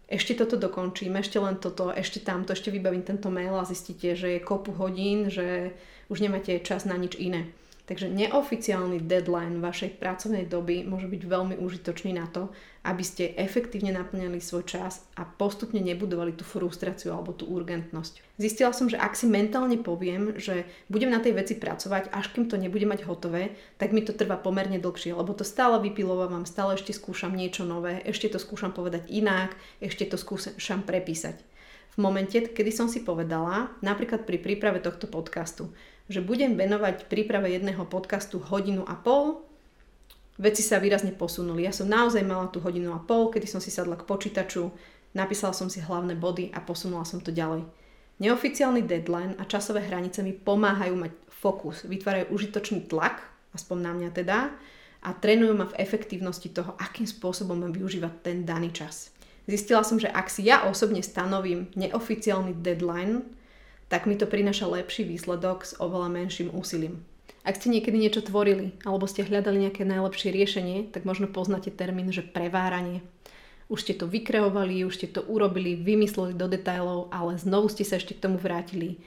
ešte 0.05 0.37
toto 0.37 0.61
dokončím, 0.61 1.17
ešte 1.17 1.41
len 1.41 1.57
toto, 1.57 1.89
ešte 1.89 2.21
tamto, 2.21 2.53
ešte 2.53 2.69
vybavím 2.69 3.01
tento 3.01 3.33
mail 3.33 3.57
a 3.57 3.65
zistíte, 3.65 4.13
že 4.13 4.37
je 4.37 4.45
kopu 4.45 4.71
hodín, 4.77 5.33
že 5.33 5.73
už 6.07 6.21
nemáte 6.21 6.53
čas 6.61 6.85
na 6.85 6.93
nič 6.95 7.17
iné. 7.17 7.49
Takže 7.87 8.11
neoficiálny 8.11 8.99
deadline 8.99 9.63
vašej 9.63 9.95
pracovnej 9.95 10.43
doby 10.43 10.83
môže 10.83 11.07
byť 11.07 11.23
veľmi 11.23 11.55
užitočný 11.55 12.11
na 12.19 12.27
to, 12.27 12.51
aby 12.83 12.99
ste 12.99 13.31
efektívne 13.39 13.95
naplňali 13.95 14.43
svoj 14.43 14.67
čas 14.67 15.07
a 15.15 15.23
postupne 15.23 15.79
nebudovali 15.79 16.35
tú 16.35 16.43
frustráciu 16.43 17.15
alebo 17.15 17.31
tú 17.31 17.47
urgentnosť. 17.47 18.19
Zistila 18.35 18.75
som, 18.75 18.91
že 18.91 18.99
ak 18.99 19.15
si 19.15 19.31
mentálne 19.31 19.79
poviem, 19.79 20.35
že 20.35 20.67
budem 20.91 21.15
na 21.15 21.23
tej 21.23 21.39
veci 21.39 21.55
pracovať, 21.55 22.11
až 22.11 22.27
kým 22.35 22.51
to 22.51 22.59
nebude 22.59 22.83
mať 22.83 23.07
hotové, 23.07 23.55
tak 23.79 23.95
mi 23.95 24.03
to 24.03 24.11
trvá 24.11 24.35
pomerne 24.35 24.83
dlhšie, 24.83 25.15
lebo 25.15 25.31
to 25.31 25.47
stále 25.47 25.79
vypilovávam, 25.79 26.43
stále 26.43 26.75
ešte 26.75 26.91
skúšam 26.91 27.31
niečo 27.31 27.63
nové, 27.63 28.03
ešte 28.03 28.27
to 28.27 28.35
skúšam 28.35 28.75
povedať 28.75 29.07
inak, 29.07 29.55
ešte 29.79 30.03
to 30.11 30.19
skúšam 30.19 30.83
prepísať. 30.83 31.39
V 31.95 32.05
momente, 32.05 32.37
kedy 32.51 32.69
som 32.69 32.91
si 32.91 33.01
povedala, 33.01 33.71
napríklad 33.79 34.27
pri 34.27 34.37
príprave 34.37 34.83
tohto 34.83 35.09
podcastu, 35.09 35.73
že 36.07 36.23
budem 36.23 36.55
venovať 36.55 37.11
príprave 37.11 37.51
jedného 37.51 37.83
podcastu 37.87 38.39
hodinu 38.39 38.87
a 38.87 38.95
pol, 38.95 39.43
veci 40.39 40.63
sa 40.63 40.79
výrazne 40.79 41.11
posunuli. 41.11 41.67
Ja 41.67 41.75
som 41.75 41.91
naozaj 41.91 42.23
mala 42.23 42.47
tú 42.47 42.63
hodinu 42.63 42.95
a 42.95 43.03
pol, 43.03 43.27
kedy 43.31 43.47
som 43.47 43.59
si 43.59 43.67
sadla 43.67 43.99
k 43.99 44.07
počítaču, 44.07 44.71
napísala 45.11 45.51
som 45.51 45.67
si 45.67 45.83
hlavné 45.83 46.15
body 46.15 46.55
a 46.55 46.63
posunula 46.63 47.03
som 47.03 47.19
to 47.19 47.35
ďalej. 47.35 47.67
Neoficiálny 48.17 48.81
deadline 48.87 49.37
a 49.37 49.45
časové 49.45 49.85
hranice 49.85 50.25
mi 50.25 50.33
pomáhajú 50.33 50.95
mať 50.97 51.13
fokus, 51.29 51.85
vytvárajú 51.85 52.33
užitočný 52.33 52.89
tlak, 52.89 53.21
aspoň 53.53 53.77
na 53.77 53.91
mňa 53.93 54.09
teda, 54.09 54.39
a 55.05 55.09
trénujú 55.13 55.53
ma 55.53 55.69
v 55.69 55.77
efektívnosti 55.77 56.49
toho, 56.49 56.73
akým 56.81 57.05
spôsobom 57.05 57.53
mám 57.53 57.73
využívať 57.77 58.13
ten 58.25 58.37
daný 58.41 58.73
čas. 58.73 59.13
Zistila 59.45 59.85
som, 59.85 60.01
že 60.01 60.09
ak 60.09 60.27
si 60.27 60.49
ja 60.49 60.65
osobne 60.65 60.99
stanovím 61.05 61.69
neoficiálny 61.77 62.57
deadline, 62.59 63.23
tak 63.87 64.05
mi 64.05 64.19
to 64.19 64.27
prináša 64.27 64.67
lepší 64.67 65.07
výsledok 65.07 65.63
s 65.63 65.71
oveľa 65.79 66.11
menším 66.11 66.51
úsilím. 66.51 67.03
Ak 67.47 67.63
ste 67.63 67.71
niekedy 67.71 67.95
niečo 67.95 68.19
tvorili 68.19 68.75
alebo 68.83 69.07
ste 69.07 69.23
hľadali 69.23 69.67
nejaké 69.67 69.87
najlepšie 69.87 70.35
riešenie, 70.35 70.91
tak 70.91 71.07
možno 71.07 71.31
poznáte 71.31 71.71
termín, 71.71 72.11
že 72.11 72.19
preváranie. 72.19 72.99
Už 73.71 73.87
ste 73.87 73.95
to 73.95 74.07
vykreovali, 74.07 74.83
už 74.83 74.99
ste 74.99 75.07
to 75.07 75.23
urobili, 75.23 75.79
vymysleli 75.79 76.35
do 76.35 76.47
detajlov, 76.51 77.11
ale 77.11 77.39
znovu 77.39 77.71
ste 77.71 77.87
sa 77.87 77.99
ešte 77.99 78.15
k 78.15 78.23
tomu 78.27 78.35
vrátili. 78.39 78.99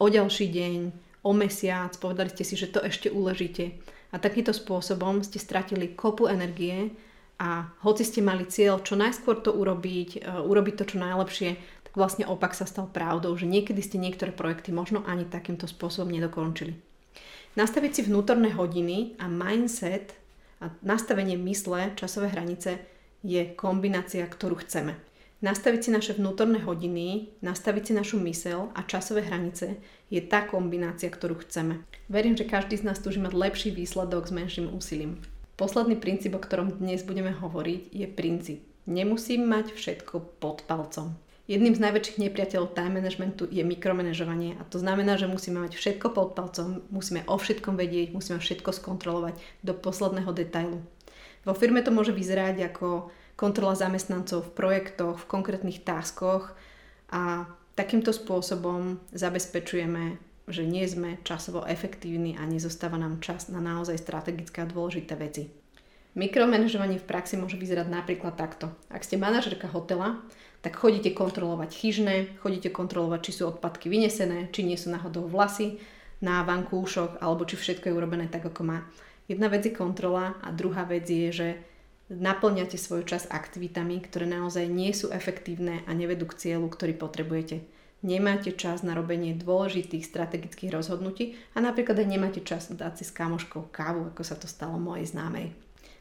O 0.00 0.08
ďalší 0.08 0.52
deň, 0.52 0.80
o 1.24 1.32
mesiac, 1.32 1.92
povedali 2.00 2.32
ste 2.32 2.44
si, 2.44 2.56
že 2.56 2.68
to 2.68 2.80
ešte 2.84 3.08
uležíte. 3.08 3.76
A 4.12 4.20
takýmto 4.20 4.52
spôsobom 4.52 5.20
ste 5.20 5.40
stratili 5.40 5.92
kopu 5.92 6.28
energie 6.28 6.92
a 7.36 7.68
hoci 7.84 8.04
ste 8.04 8.24
mali 8.24 8.48
cieľ 8.48 8.80
čo 8.80 8.96
najskôr 8.96 9.44
to 9.44 9.52
urobiť, 9.52 10.24
e, 10.24 10.44
urobiť 10.44 10.74
to 10.80 10.84
čo 10.88 10.96
najlepšie, 10.96 11.50
vlastne 11.96 12.28
opak 12.28 12.52
sa 12.52 12.68
stal 12.68 12.86
pravdou, 12.86 13.34
že 13.34 13.48
niekedy 13.48 13.80
ste 13.80 13.96
niektoré 13.96 14.30
projekty 14.30 14.70
možno 14.70 15.02
ani 15.08 15.24
takýmto 15.24 15.64
spôsobom 15.66 16.12
nedokončili. 16.12 16.76
Nastaviť 17.56 17.90
si 17.96 18.02
vnútorné 18.04 18.52
hodiny 18.52 19.16
a 19.16 19.32
mindset 19.32 20.12
a 20.60 20.68
nastavenie 20.84 21.40
mysle, 21.40 21.96
časové 21.96 22.28
hranice 22.28 22.84
je 23.24 23.56
kombinácia, 23.56 24.28
ktorú 24.28 24.60
chceme. 24.60 24.94
Nastaviť 25.40 25.80
si 25.84 25.90
naše 25.92 26.12
vnútorné 26.16 26.64
hodiny, 26.64 27.32
nastaviť 27.40 27.82
si 27.88 27.92
našu 27.92 28.16
mysel 28.24 28.72
a 28.72 28.84
časové 28.84 29.24
hranice 29.24 29.76
je 30.08 30.20
tá 30.24 30.44
kombinácia, 30.44 31.12
ktorú 31.12 31.44
chceme. 31.44 31.84
Verím, 32.08 32.36
že 32.36 32.48
každý 32.48 32.80
z 32.80 32.88
nás 32.88 33.00
túži 33.00 33.20
mať 33.20 33.36
lepší 33.36 33.68
výsledok 33.72 34.28
s 34.28 34.32
menším 34.32 34.72
úsilím. 34.72 35.20
Posledný 35.56 35.96
princíp, 35.96 36.36
o 36.36 36.40
ktorom 36.40 36.76
dnes 36.76 37.04
budeme 37.04 37.32
hovoriť, 37.32 37.82
je 37.92 38.06
princíp. 38.08 38.60
Nemusím 38.88 39.48
mať 39.48 39.72
všetko 39.72 40.40
pod 40.40 40.64
palcom. 40.64 41.16
Jedným 41.46 41.78
z 41.78 41.84
najväčších 41.86 42.18
nepriateľov 42.26 42.74
time 42.74 42.98
managementu 42.98 43.46
je 43.46 43.62
mikromanažovanie 43.62 44.58
a 44.58 44.66
to 44.66 44.82
znamená, 44.82 45.14
že 45.14 45.30
musíme 45.30 45.62
mať 45.62 45.78
všetko 45.78 46.10
pod 46.10 46.34
palcom, 46.34 46.82
musíme 46.90 47.22
o 47.30 47.38
všetkom 47.38 47.78
vedieť, 47.78 48.10
musíme 48.10 48.42
všetko 48.42 48.74
skontrolovať 48.74 49.38
do 49.62 49.70
posledného 49.70 50.34
detailu. 50.34 50.82
Vo 51.46 51.54
firme 51.54 51.86
to 51.86 51.94
môže 51.94 52.10
vyzerať 52.10 52.74
ako 52.74 53.14
kontrola 53.38 53.78
zamestnancov 53.78 54.50
v 54.50 54.54
projektoch, 54.58 55.22
v 55.22 55.30
konkrétnych 55.30 55.86
táskoch 55.86 56.50
a 57.14 57.46
takýmto 57.78 58.10
spôsobom 58.10 58.98
zabezpečujeme, 59.14 60.18
že 60.50 60.66
nie 60.66 60.82
sme 60.90 61.22
časovo 61.22 61.62
efektívni 61.62 62.34
a 62.34 62.42
nezostáva 62.42 62.98
nám 62.98 63.22
čas 63.22 63.46
na 63.46 63.62
naozaj 63.62 64.02
strategické 64.02 64.66
a 64.66 64.70
dôležité 64.70 65.14
veci. 65.14 65.46
Mikromanažovanie 66.16 66.96
v 66.96 67.06
praxi 67.06 67.36
môže 67.36 67.60
vyzerať 67.60 67.92
napríklad 67.92 68.34
takto. 68.40 68.72
Ak 68.88 69.04
ste 69.04 69.20
manažerka 69.20 69.68
hotela, 69.68 70.24
tak 70.66 70.82
chodíte 70.82 71.14
kontrolovať 71.14 71.70
chyžné, 71.70 72.42
chodíte 72.42 72.74
kontrolovať, 72.74 73.30
či 73.30 73.32
sú 73.38 73.42
odpadky 73.54 73.86
vynesené, 73.86 74.50
či 74.50 74.66
nie 74.66 74.74
sú 74.74 74.90
náhodou 74.90 75.30
vlasy 75.30 75.78
na 76.18 76.42
vankúšoch, 76.42 77.22
alebo 77.22 77.46
či 77.46 77.54
všetko 77.54 77.86
je 77.86 77.94
urobené 77.94 78.26
tak, 78.26 78.50
ako 78.50 78.66
má. 78.66 78.82
Jedna 79.30 79.46
vec 79.46 79.62
je 79.62 79.70
kontrola 79.70 80.34
a 80.42 80.50
druhá 80.50 80.82
vec 80.82 81.06
je, 81.06 81.30
že 81.30 81.48
naplňate 82.10 82.74
svoj 82.74 83.06
čas 83.06 83.30
aktivitami, 83.30 84.02
ktoré 84.02 84.26
naozaj 84.26 84.66
nie 84.66 84.90
sú 84.90 85.14
efektívne 85.14 85.86
a 85.86 85.94
nevedú 85.94 86.26
k 86.26 86.34
cieľu, 86.34 86.66
ktorý 86.66 86.98
potrebujete. 86.98 87.62
Nemáte 88.02 88.50
čas 88.50 88.82
na 88.82 88.98
robenie 88.98 89.38
dôležitých 89.38 90.02
strategických 90.02 90.74
rozhodnutí 90.74 91.38
a 91.54 91.62
napríklad 91.62 92.02
aj 92.02 92.10
nemáte 92.10 92.42
čas 92.42 92.74
dať 92.74 92.98
si 92.98 93.04
s 93.06 93.14
kamoškou 93.14 93.70
kávu, 93.70 94.10
ako 94.10 94.22
sa 94.26 94.34
to 94.34 94.50
stalo 94.50 94.82
mojej 94.82 95.14
známej. 95.14 95.54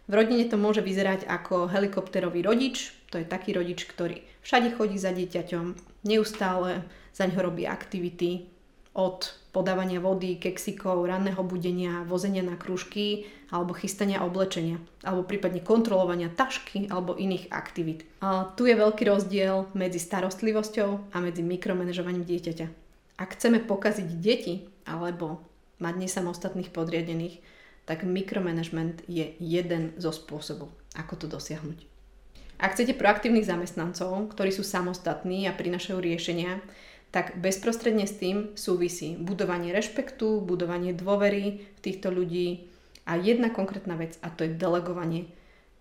V 0.05 0.13
rodine 0.13 0.45
to 0.45 0.57
môže 0.57 0.85
vyzerať 0.85 1.25
ako 1.25 1.69
helikopterový 1.69 2.45
rodič, 2.45 2.93
to 3.09 3.17
je 3.17 3.25
taký 3.25 3.57
rodič, 3.57 3.89
ktorý 3.89 4.21
všade 4.45 4.77
chodí 4.77 5.01
za 5.01 5.09
dieťaťom, 5.09 5.65
neustále 6.05 6.85
za 7.09 7.25
ňo 7.25 7.41
robí 7.41 7.65
aktivity 7.65 8.53
od 8.95 9.27
podávania 9.51 9.99
vody, 9.99 10.39
kexikov, 10.39 11.03
ranného 11.03 11.43
budenia, 11.43 12.05
vozenia 12.07 12.45
na 12.45 12.55
kružky 12.55 13.27
alebo 13.51 13.75
chystania 13.75 14.23
oblečenia, 14.23 14.79
alebo 15.03 15.27
prípadne 15.27 15.59
kontrolovania 15.59 16.31
tašky 16.31 16.87
alebo 16.87 17.17
iných 17.17 17.51
aktivít. 17.51 18.07
A 18.23 18.51
tu 18.55 18.69
je 18.69 18.75
veľký 18.77 19.03
rozdiel 19.07 19.67
medzi 19.75 19.99
starostlivosťou 19.99 21.11
a 21.11 21.17
medzi 21.19 21.43
mikromanežovaním 21.43 22.23
dieťaťa. 22.23 22.67
Ak 23.19 23.35
chceme 23.35 23.63
pokaziť 23.63 24.09
deti 24.19 24.67
alebo 24.87 25.43
mať 25.79 25.93
nesamostatných 25.99 26.71
podriadených, 26.71 27.39
tak 27.87 28.03
mikromanagement 28.03 29.03
je 29.07 29.35
jeden 29.39 29.93
zo 29.99 30.11
spôsobov, 30.11 30.71
ako 30.95 31.13
to 31.15 31.25
dosiahnuť. 31.31 31.94
Ak 32.55 32.79
chcete 32.79 32.95
proaktívnych 32.95 33.43
zamestnancov, 33.43 34.31
ktorí 34.31 34.55
sú 34.55 34.63
samostatní 34.63 35.43
a 35.45 35.55
prinašajú 35.55 35.99
riešenia, 35.99 36.63
tak 37.11 37.39
bezprostredne 37.39 38.07
s 38.07 38.15
tým 38.19 38.55
súvisí 38.55 39.15
budovanie 39.15 39.75
rešpektu, 39.75 40.43
budovanie 40.43 40.95
dôvery 40.95 41.63
v 41.63 41.79
týchto 41.79 42.11
ľudí. 42.11 42.67
A 43.05 43.19
jedna 43.19 43.51
konkrétna 43.51 43.99
vec 43.99 44.17
a 44.23 44.31
to 44.31 44.47
je 44.47 44.55
delegovanie. 44.55 45.29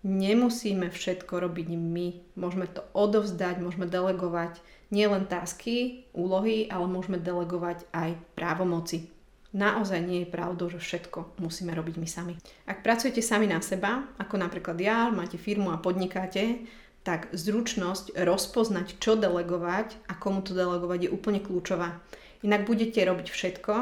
Nemusíme 0.05 0.93
všetko 0.93 1.41
robiť 1.41 1.67
my, 1.73 2.37
môžeme 2.37 2.69
to 2.69 2.85
odovzdať, 2.93 3.57
môžeme 3.57 3.89
delegovať 3.89 4.61
nielen 4.93 5.25
tásky, 5.25 6.05
úlohy, 6.13 6.69
ale 6.69 6.85
môžeme 6.85 7.17
delegovať 7.17 7.89
aj 7.89 8.13
právomoci 8.37 9.14
naozaj 9.55 10.03
nie 10.03 10.27
je 10.27 10.33
pravdou, 10.35 10.67
že 10.67 10.83
všetko 10.83 11.39
musíme 11.39 11.71
robiť 11.71 11.95
my 11.95 12.07
sami. 12.07 12.35
Ak 12.67 12.83
pracujete 12.83 13.23
sami 13.23 13.47
na 13.47 13.63
seba, 13.63 14.03
ako 14.19 14.35
napríklad 14.35 14.75
ja, 14.83 15.07
máte 15.07 15.39
firmu 15.39 15.71
a 15.71 15.79
podnikáte, 15.79 16.67
tak 17.07 17.31
zručnosť 17.31 18.19
rozpoznať, 18.19 18.99
čo 18.99 19.15
delegovať 19.15 19.95
a 20.11 20.17
komu 20.19 20.43
to 20.43 20.51
delegovať 20.51 21.07
je 21.07 21.13
úplne 21.13 21.39
kľúčová. 21.39 22.03
Inak 22.43 22.67
budete 22.67 22.99
robiť 22.99 23.31
všetko 23.31 23.73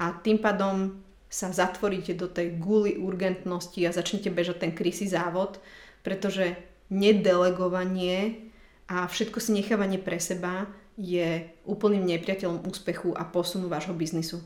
a 0.00 0.06
tým 0.24 0.40
pádom 0.40 1.02
sa 1.28 1.52
zatvoríte 1.52 2.16
do 2.16 2.30
tej 2.30 2.56
guly 2.56 2.96
urgentnosti 2.96 3.80
a 3.84 3.94
začnete 3.94 4.32
bežať 4.32 4.64
ten 4.64 4.72
krysy 4.72 5.10
závod, 5.10 5.60
pretože 6.06 6.56
nedelegovanie 6.92 8.48
a 8.86 9.08
všetko 9.08 9.40
si 9.40 9.56
nechávanie 9.56 9.96
pre 9.96 10.20
seba 10.20 10.68
je 11.00 11.48
úplným 11.64 12.04
nepriateľom 12.04 12.68
úspechu 12.68 13.16
a 13.16 13.24
posunu 13.24 13.72
vášho 13.72 13.96
biznisu. 13.96 14.44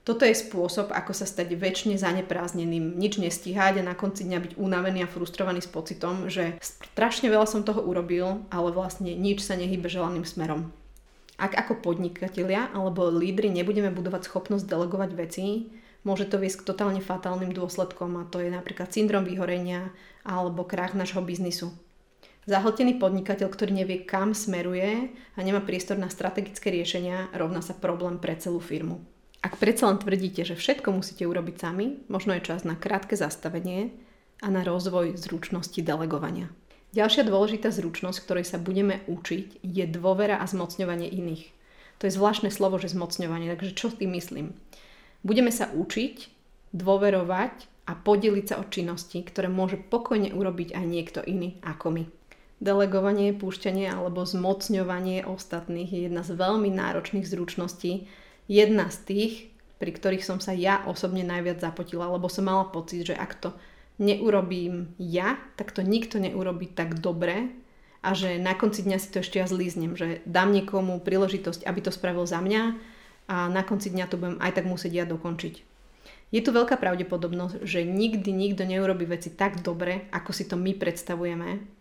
Toto 0.00 0.24
je 0.24 0.32
spôsob, 0.32 0.96
ako 0.96 1.12
sa 1.12 1.28
stať 1.28 1.52
väčšine 1.60 2.00
zaneprázdneným, 2.00 2.96
nič 2.96 3.20
nestíhať 3.20 3.84
a 3.84 3.86
na 3.86 3.92
konci 3.92 4.24
dňa 4.24 4.38
byť 4.40 4.52
unavený 4.56 5.04
a 5.04 5.12
frustrovaný 5.12 5.60
s 5.60 5.68
pocitom, 5.68 6.32
že 6.32 6.56
strašne 6.64 7.28
veľa 7.28 7.44
som 7.44 7.60
toho 7.60 7.84
urobil, 7.84 8.40
ale 8.48 8.72
vlastne 8.72 9.12
nič 9.12 9.44
sa 9.44 9.60
nehybe 9.60 9.92
želaným 9.92 10.24
smerom. 10.24 10.72
Ak 11.36 11.52
ako 11.52 11.84
podnikatelia 11.84 12.72
alebo 12.72 13.12
lídry 13.12 13.52
nebudeme 13.52 13.92
budovať 13.92 14.28
schopnosť 14.28 14.64
delegovať 14.64 15.10
veci, 15.16 15.68
môže 16.00 16.24
to 16.28 16.40
viesť 16.40 16.64
k 16.64 16.68
totálne 16.72 17.04
fatálnym 17.04 17.52
dôsledkom 17.52 18.16
a 18.20 18.28
to 18.28 18.40
je 18.40 18.48
napríklad 18.48 18.88
syndrom 18.88 19.28
vyhorenia 19.28 19.92
alebo 20.24 20.64
krach 20.64 20.96
nášho 20.96 21.20
biznisu. 21.20 21.76
Zahltený 22.48 22.96
podnikateľ, 22.96 23.52
ktorý 23.52 23.84
nevie, 23.84 24.00
kam 24.08 24.32
smeruje 24.32 25.12
a 25.36 25.40
nemá 25.44 25.60
priestor 25.60 26.00
na 26.00 26.08
strategické 26.08 26.72
riešenia, 26.72 27.28
rovná 27.36 27.60
sa 27.60 27.76
problém 27.76 28.16
pre 28.16 28.32
celú 28.36 28.64
firmu. 28.64 29.04
Ak 29.40 29.56
predsa 29.56 29.88
len 29.88 29.96
tvrdíte, 29.96 30.44
že 30.44 30.52
všetko 30.52 30.92
musíte 30.92 31.24
urobiť 31.24 31.56
sami, 31.56 32.04
možno 32.12 32.36
je 32.36 32.44
čas 32.44 32.68
na 32.68 32.76
krátke 32.76 33.16
zastavenie 33.16 33.88
a 34.44 34.52
na 34.52 34.60
rozvoj 34.60 35.16
zručnosti 35.16 35.80
delegovania. 35.80 36.52
Ďalšia 36.92 37.24
dôležitá 37.24 37.72
zručnosť, 37.72 38.18
ktorej 38.20 38.44
sa 38.44 38.58
budeme 38.58 39.00
učiť, 39.08 39.62
je 39.64 39.84
dôvera 39.88 40.42
a 40.42 40.44
zmocňovanie 40.44 41.08
iných. 41.08 41.48
To 42.02 42.08
je 42.08 42.16
zvláštne 42.16 42.50
slovo, 42.50 42.76
že 42.76 42.92
zmocňovanie, 42.92 43.52
takže 43.54 43.76
čo 43.76 43.88
tým 43.94 44.12
myslím? 44.18 44.52
Budeme 45.22 45.52
sa 45.52 45.70
učiť, 45.72 46.28
dôverovať 46.76 47.54
a 47.88 47.92
podeliť 47.94 48.44
sa 48.44 48.56
o 48.60 48.68
činnosti, 48.68 49.24
ktoré 49.24 49.48
môže 49.48 49.80
pokojne 49.80 50.32
urobiť 50.36 50.76
aj 50.76 50.84
niekto 50.84 51.20
iný 51.24 51.56
ako 51.64 51.86
my. 51.96 52.04
Delegovanie, 52.60 53.32
púšťanie 53.32 53.88
alebo 53.88 54.26
zmocňovanie 54.26 55.24
ostatných 55.24 55.88
je 55.88 56.00
jedna 56.08 56.20
z 56.20 56.36
veľmi 56.36 56.68
náročných 56.68 57.24
zručností, 57.24 58.04
jedna 58.50 58.90
z 58.90 58.98
tých, 59.06 59.34
pri 59.78 59.94
ktorých 59.94 60.26
som 60.26 60.42
sa 60.42 60.50
ja 60.50 60.82
osobne 60.90 61.22
najviac 61.22 61.62
zapotila, 61.62 62.10
lebo 62.10 62.26
som 62.26 62.50
mala 62.50 62.66
pocit, 62.66 63.06
že 63.06 63.14
ak 63.14 63.38
to 63.38 63.54
neurobím 64.02 64.90
ja, 64.98 65.38
tak 65.54 65.70
to 65.70 65.86
nikto 65.86 66.18
neurobí 66.18 66.66
tak 66.66 66.98
dobre 66.98 67.54
a 68.02 68.16
že 68.16 68.42
na 68.42 68.58
konci 68.58 68.82
dňa 68.82 68.98
si 68.98 69.08
to 69.14 69.22
ešte 69.22 69.38
ja 69.38 69.46
zlíznem, 69.46 69.94
že 69.94 70.24
dám 70.26 70.50
niekomu 70.50 70.98
príležitosť, 70.98 71.62
aby 71.62 71.80
to 71.84 71.94
spravil 71.94 72.26
za 72.26 72.42
mňa 72.42 72.74
a 73.30 73.46
na 73.46 73.62
konci 73.62 73.94
dňa 73.94 74.04
to 74.10 74.18
budem 74.18 74.36
aj 74.42 74.58
tak 74.58 74.66
musieť 74.66 74.92
ja 74.92 75.04
dokončiť. 75.06 75.54
Je 76.30 76.40
tu 76.42 76.50
veľká 76.54 76.78
pravdepodobnosť, 76.78 77.62
že 77.66 77.86
nikdy 77.86 78.30
nikto 78.30 78.62
neurobi 78.66 79.04
veci 79.04 79.30
tak 79.30 79.62
dobre, 79.62 80.08
ako 80.10 80.30
si 80.32 80.48
to 80.48 80.56
my 80.58 80.74
predstavujeme 80.74 81.79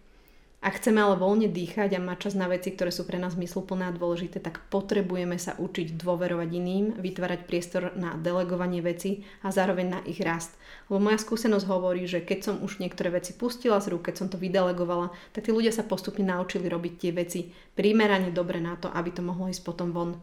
ak 0.59 0.83
chceme 0.83 0.99
ale 0.99 1.15
voľne 1.15 1.47
dýchať 1.47 1.95
a 1.95 2.03
mať 2.03 2.27
čas 2.27 2.35
na 2.35 2.51
veci, 2.51 2.75
ktoré 2.75 2.91
sú 2.91 3.07
pre 3.07 3.15
nás 3.15 3.39
zmysluplné 3.39 3.87
a 3.87 3.95
dôležité, 3.95 4.43
tak 4.43 4.59
potrebujeme 4.67 5.39
sa 5.39 5.55
učiť 5.55 5.95
dôverovať 5.95 6.49
iným, 6.51 6.85
vytvárať 6.99 7.47
priestor 7.47 7.95
na 7.95 8.19
delegovanie 8.19 8.83
veci 8.83 9.23
a 9.39 9.55
zároveň 9.55 9.87
na 9.87 9.99
ich 10.03 10.19
rast. 10.19 10.51
Lebo 10.91 10.99
moja 10.99 11.15
skúsenosť 11.15 11.63
hovorí, 11.63 12.03
že 12.11 12.19
keď 12.19 12.39
som 12.43 12.55
už 12.59 12.83
niektoré 12.83 13.07
veci 13.07 13.31
pustila 13.39 13.79
z 13.79 13.95
rúk, 13.95 14.11
keď 14.11 14.15
som 14.19 14.27
to 14.27 14.35
vydelegovala, 14.35 15.15
tak 15.31 15.47
tí 15.47 15.55
ľudia 15.55 15.71
sa 15.71 15.87
postupne 15.87 16.27
naučili 16.27 16.67
robiť 16.67 16.93
tie 16.99 17.11
veci 17.15 17.47
primerane 17.79 18.35
dobre 18.35 18.59
na 18.59 18.75
to, 18.75 18.91
aby 18.91 19.15
to 19.15 19.23
mohlo 19.23 19.47
ísť 19.47 19.63
potom 19.63 19.95
von. 19.95 20.19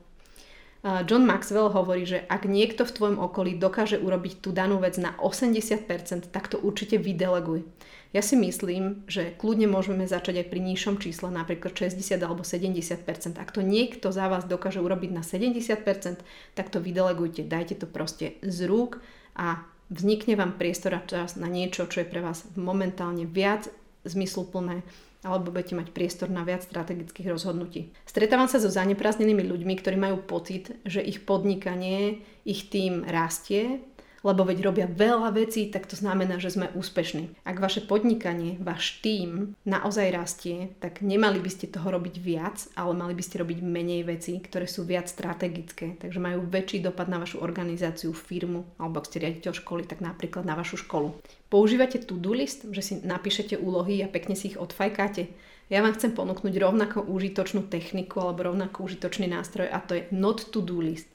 John 0.85 1.27
Maxwell 1.27 1.73
hovorí, 1.73 2.07
že 2.07 2.23
ak 2.29 2.47
niekto 2.47 2.87
v 2.87 2.95
tvojom 2.95 3.19
okolí 3.19 3.59
dokáže 3.59 3.99
urobiť 3.99 4.45
tú 4.45 4.55
danú 4.55 4.79
vec 4.79 5.01
na 5.01 5.17
80%, 5.19 6.31
tak 6.31 6.47
to 6.47 6.61
určite 6.61 7.01
vydeleguj. 7.01 7.67
Ja 8.15 8.23
si 8.23 8.39
myslím, 8.39 9.03
že 9.11 9.35
kľudne 9.35 9.67
môžeme 9.67 10.07
začať 10.07 10.41
aj 10.41 10.47
pri 10.49 10.61
nižšom 10.63 10.97
čísle, 11.03 11.29
napríklad 11.29 11.75
60 11.75 12.17
alebo 12.23 12.47
70%. 12.47 13.03
Ak 13.37 13.51
to 13.51 13.61
niekto 13.61 14.15
za 14.15 14.31
vás 14.31 14.47
dokáže 14.47 14.79
urobiť 14.79 15.11
na 15.11 15.21
70%, 15.21 16.23
tak 16.55 16.67
to 16.71 16.79
vydelegujte, 16.79 17.45
dajte 17.45 17.83
to 17.83 17.87
proste 17.91 18.39
z 18.41 18.59
rúk 18.65 19.03
a 19.37 19.67
vznikne 19.91 20.39
vám 20.39 20.55
priestor 20.55 20.97
a 20.97 21.05
čas 21.05 21.35
na 21.35 21.51
niečo, 21.51 21.91
čo 21.91 22.03
je 22.03 22.09
pre 22.09 22.23
vás 22.23 22.47
momentálne 22.55 23.27
viac 23.27 23.69
zmysluplné 24.07 24.87
alebo 25.27 25.51
budete 25.51 25.75
mať 25.75 25.91
priestor 25.91 26.31
na 26.31 26.47
viac 26.47 26.63
strategických 26.63 27.35
rozhodnutí. 27.35 27.91
Stretávam 28.07 28.47
sa 28.47 28.63
so 28.63 28.71
zaneprázdnenými 28.71 29.43
ľuďmi, 29.43 29.75
ktorí 29.83 29.99
majú 29.99 30.23
pocit, 30.23 30.79
že 30.87 31.03
ich 31.03 31.27
podnikanie, 31.27 32.23
ich 32.47 32.71
tým 32.71 33.03
rastie, 33.03 33.83
lebo 34.23 34.45
veď 34.45 34.59
robia 34.65 34.87
veľa 34.89 35.35
vecí, 35.35 35.69
tak 35.69 35.85
to 35.89 35.97
znamená, 35.99 36.41
že 36.41 36.55
sme 36.55 36.73
úspešní. 36.73 37.43
Ak 37.45 37.61
vaše 37.61 37.85
podnikanie, 37.85 38.57
váš 38.61 39.01
tým 39.05 39.57
naozaj 39.69 40.15
rastie, 40.15 40.73
tak 40.81 41.05
nemali 41.05 41.43
by 41.43 41.51
ste 41.53 41.73
toho 41.73 41.93
robiť 41.93 42.17
viac, 42.21 42.69
ale 42.79 42.93
mali 42.97 43.13
by 43.13 43.23
ste 43.25 43.41
robiť 43.43 43.59
menej 43.61 44.07
vecí, 44.07 44.39
ktoré 44.41 44.65
sú 44.71 44.87
viac 44.87 45.11
strategické, 45.11 45.99
takže 46.01 46.23
majú 46.23 46.47
väčší 46.47 46.81
dopad 46.85 47.11
na 47.11 47.21
vašu 47.21 47.43
organizáciu, 47.43 48.15
firmu, 48.17 48.65
alebo 48.81 49.03
ak 49.03 49.09
ste 49.09 49.23
riaditeľ 49.23 49.53
školy, 49.53 49.83
tak 49.85 50.01
napríklad 50.01 50.47
na 50.47 50.57
vašu 50.57 50.81
školu. 50.81 51.17
Používate 51.47 52.03
to-do 52.03 52.35
list, 52.35 52.67
že 52.71 52.83
si 52.83 52.95
napíšete 53.03 53.57
úlohy 53.57 54.03
a 54.03 54.11
pekne 54.11 54.35
si 54.35 54.55
ich 54.55 54.59
odfajkáte. 54.59 55.31
Ja 55.67 55.83
vám 55.83 55.99
chcem 55.99 56.15
ponúknuť 56.15 56.55
rovnako 56.63 57.11
užitočnú 57.11 57.67
techniku 57.67 58.23
alebo 58.23 58.47
rovnako 58.51 58.87
užitočný 58.87 59.27
nástroj 59.27 59.67
a 59.67 59.83
to 59.83 59.99
je 59.99 60.03
not 60.15 60.39
to-do 60.55 60.79
list. 60.79 61.11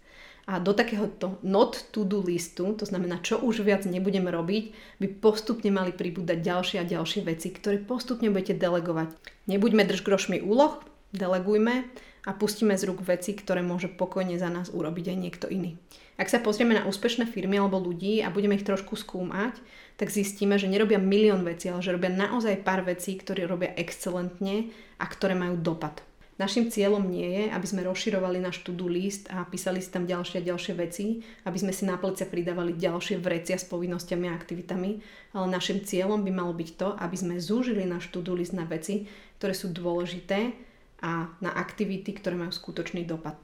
A 0.49 0.57
do 0.57 0.73
takéhoto 0.73 1.37
not 1.45 1.77
to 1.93 2.01
do 2.01 2.17
listu, 2.17 2.73
to 2.73 2.85
znamená, 2.85 3.21
čo 3.21 3.37
už 3.37 3.61
viac 3.61 3.85
nebudeme 3.85 4.33
robiť, 4.33 4.97
by 4.97 5.07
postupne 5.21 5.69
mali 5.69 5.93
pribúdať 5.93 6.41
ďalšie 6.41 6.77
a 6.81 6.89
ďalšie 6.89 7.21
veci, 7.21 7.53
ktoré 7.53 7.77
postupne 7.77 8.33
budete 8.33 8.57
delegovať. 8.57 9.13
Nebuďme 9.45 9.85
držgrošmi 9.85 10.41
úloh, 10.41 10.81
delegujme 11.13 11.85
a 12.25 12.31
pustíme 12.33 12.73
z 12.77 12.89
rúk 12.89 13.05
veci, 13.05 13.37
ktoré 13.37 13.61
môže 13.61 13.89
pokojne 13.89 14.37
za 14.41 14.49
nás 14.49 14.73
urobiť 14.73 15.13
aj 15.13 15.17
niekto 15.17 15.45
iný. 15.49 15.77
Ak 16.21 16.29
sa 16.29 16.37
pozrieme 16.37 16.77
na 16.77 16.85
úspešné 16.85 17.25
firmy 17.25 17.57
alebo 17.57 17.81
ľudí 17.81 18.21
a 18.21 18.29
budeme 18.29 18.53
ich 18.53 18.67
trošku 18.67 18.93
skúmať, 18.93 19.57
tak 19.97 20.13
zistíme, 20.13 20.57
že 20.61 20.69
nerobia 20.69 21.01
milión 21.01 21.41
vecí, 21.41 21.69
ale 21.69 21.81
že 21.81 21.93
robia 21.93 22.13
naozaj 22.13 22.61
pár 22.61 22.85
vecí, 22.85 23.17
ktoré 23.17 23.49
robia 23.49 23.73
excelentne 23.73 24.69
a 25.01 25.05
ktoré 25.09 25.33
majú 25.33 25.57
dopad. 25.57 26.05
Našim 26.41 26.73
cieľom 26.73 27.05
nie 27.05 27.37
je, 27.37 27.43
aby 27.53 27.67
sme 27.69 27.85
rozširovali 27.85 28.41
náš 28.41 28.65
to-do 28.65 28.89
list 28.89 29.29
a 29.29 29.45
písali 29.45 29.77
si 29.77 29.93
tam 29.93 30.09
ďalšie 30.09 30.41
a 30.41 30.47
ďalšie 30.49 30.73
veci, 30.73 31.21
aby 31.45 31.53
sme 31.53 31.69
si 31.69 31.85
na 31.85 32.01
plecia 32.01 32.25
pridávali 32.25 32.73
ďalšie 32.73 33.21
vrecia 33.21 33.61
s 33.61 33.69
povinnosťami 33.69 34.25
a 34.25 34.33
aktivitami, 34.33 34.91
ale 35.37 35.45
našim 35.53 35.85
cieľom 35.85 36.25
by 36.25 36.33
malo 36.33 36.57
byť 36.57 36.69
to, 36.81 36.97
aby 36.97 37.13
sme 37.13 37.37
zúžili 37.37 37.85
náš 37.85 38.09
to-do 38.09 38.33
list 38.33 38.57
na 38.57 38.65
veci, 38.65 39.05
ktoré 39.37 39.53
sú 39.53 39.69
dôležité 39.69 40.57
a 41.05 41.29
na 41.45 41.53
aktivity, 41.53 42.09
ktoré 42.17 42.33
majú 42.33 42.49
skutočný 42.49 43.05
dopad. 43.05 43.37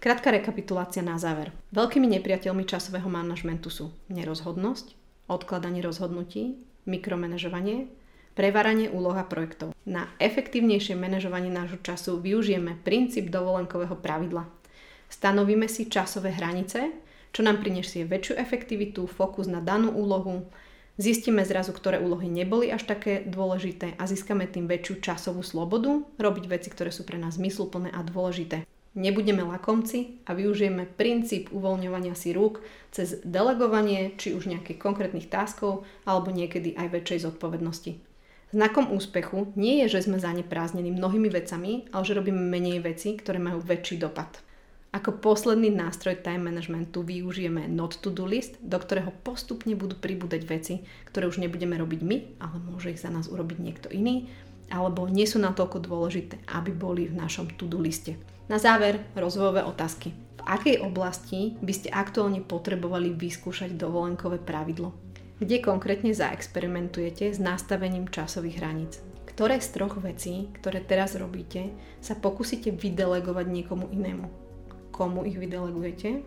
Krátka 0.00 0.32
rekapitulácia 0.32 1.04
na 1.04 1.20
záver. 1.20 1.52
Veľkými 1.76 2.08
nepriateľmi 2.08 2.64
časového 2.64 3.12
manažmentu 3.12 3.68
sú 3.68 3.92
nerozhodnosť, 4.08 4.96
odkladanie 5.28 5.84
rozhodnutí, 5.84 6.56
mikromanežovanie, 6.88 7.99
Prevaranie 8.38 8.86
úloha 8.86 9.26
projektov. 9.26 9.74
Na 9.82 10.06
efektívnejšie 10.22 10.94
manažovanie 10.94 11.50
nášho 11.50 11.82
času 11.82 12.22
využijeme 12.22 12.78
princíp 12.86 13.26
dovolenkového 13.26 13.98
pravidla. 13.98 14.46
Stanovíme 15.10 15.66
si 15.66 15.90
časové 15.90 16.30
hranice, 16.30 16.94
čo 17.34 17.42
nám 17.42 17.58
prinesie 17.58 18.06
väčšiu 18.06 18.38
efektivitu, 18.38 19.10
fokus 19.10 19.50
na 19.50 19.58
danú 19.58 19.90
úlohu, 19.90 20.46
zistíme 20.94 21.42
zrazu, 21.42 21.74
ktoré 21.74 21.98
úlohy 21.98 22.30
neboli 22.30 22.70
až 22.70 22.86
také 22.86 23.26
dôležité 23.26 23.98
a 23.98 24.06
získame 24.06 24.46
tým 24.46 24.70
väčšiu 24.70 25.02
časovú 25.02 25.42
slobodu 25.42 26.06
robiť 26.14 26.44
veci, 26.46 26.68
ktoré 26.70 26.94
sú 26.94 27.02
pre 27.02 27.18
nás 27.18 27.34
zmysluplné 27.34 27.90
a 27.90 28.02
dôležité. 28.06 28.62
Nebudeme 28.90 29.46
lakomci 29.46 30.18
a 30.26 30.34
využijeme 30.34 30.82
princíp 30.98 31.54
uvoľňovania 31.54 32.18
si 32.18 32.34
rúk 32.34 32.58
cez 32.90 33.22
delegovanie 33.22 34.18
či 34.18 34.34
už 34.34 34.50
nejakých 34.50 34.82
konkrétnych 34.82 35.30
táskov 35.30 35.86
alebo 36.02 36.34
niekedy 36.34 36.74
aj 36.74 36.98
väčšej 36.98 37.30
zodpovednosti. 37.30 38.09
Znakom 38.50 38.90
úspechu 38.90 39.54
nie 39.54 39.86
je, 39.86 39.94
že 39.94 40.10
sme 40.10 40.18
zanepráznení 40.18 40.90
mnohými 40.90 41.30
vecami, 41.30 41.86
ale 41.94 42.02
že 42.02 42.18
robíme 42.18 42.42
menej 42.42 42.82
veci, 42.82 43.14
ktoré 43.14 43.38
majú 43.38 43.62
väčší 43.62 44.02
dopad. 44.02 44.42
Ako 44.90 45.22
posledný 45.22 45.70
nástroj 45.70 46.18
time 46.18 46.50
managementu 46.50 47.06
využijeme 47.06 47.70
not 47.70 48.02
to 48.02 48.10
do 48.10 48.26
list, 48.26 48.58
do 48.58 48.74
ktorého 48.74 49.14
postupne 49.22 49.70
budú 49.78 49.94
pribúdať 49.94 50.42
veci, 50.50 50.82
ktoré 51.14 51.30
už 51.30 51.38
nebudeme 51.38 51.78
robiť 51.78 52.00
my, 52.02 52.16
ale 52.42 52.56
môže 52.58 52.90
ich 52.90 52.98
za 52.98 53.14
nás 53.14 53.30
urobiť 53.30 53.58
niekto 53.62 53.86
iný, 53.94 54.26
alebo 54.66 55.06
nie 55.06 55.30
sú 55.30 55.38
natoľko 55.38 55.86
dôležité, 55.86 56.42
aby 56.50 56.74
boli 56.74 57.06
v 57.06 57.22
našom 57.22 57.54
to 57.54 57.70
do 57.70 57.78
liste. 57.78 58.18
Na 58.50 58.58
záver 58.58 58.98
rozvojové 59.14 59.62
otázky. 59.62 60.10
V 60.10 60.42
akej 60.42 60.82
oblasti 60.82 61.54
by 61.62 61.70
ste 61.70 61.94
aktuálne 61.94 62.42
potrebovali 62.42 63.14
vyskúšať 63.14 63.78
dovolenkové 63.78 64.42
pravidlo? 64.42 65.09
Kde 65.40 65.64
konkrétne 65.64 66.12
zaexperimentujete 66.12 67.32
s 67.32 67.40
nastavením 67.40 68.12
časových 68.12 68.60
hraníc. 68.60 69.00
Ktoré 69.24 69.56
z 69.56 69.72
troch 69.72 69.96
vecí, 70.04 70.52
ktoré 70.60 70.84
teraz 70.84 71.16
robíte, 71.16 71.72
sa 72.04 72.12
pokúsite 72.12 72.68
vydelegovať 72.76 73.46
niekomu 73.48 73.88
inému? 73.88 74.28
Komu 74.92 75.24
ich 75.24 75.40
vydelegujete? 75.40 76.20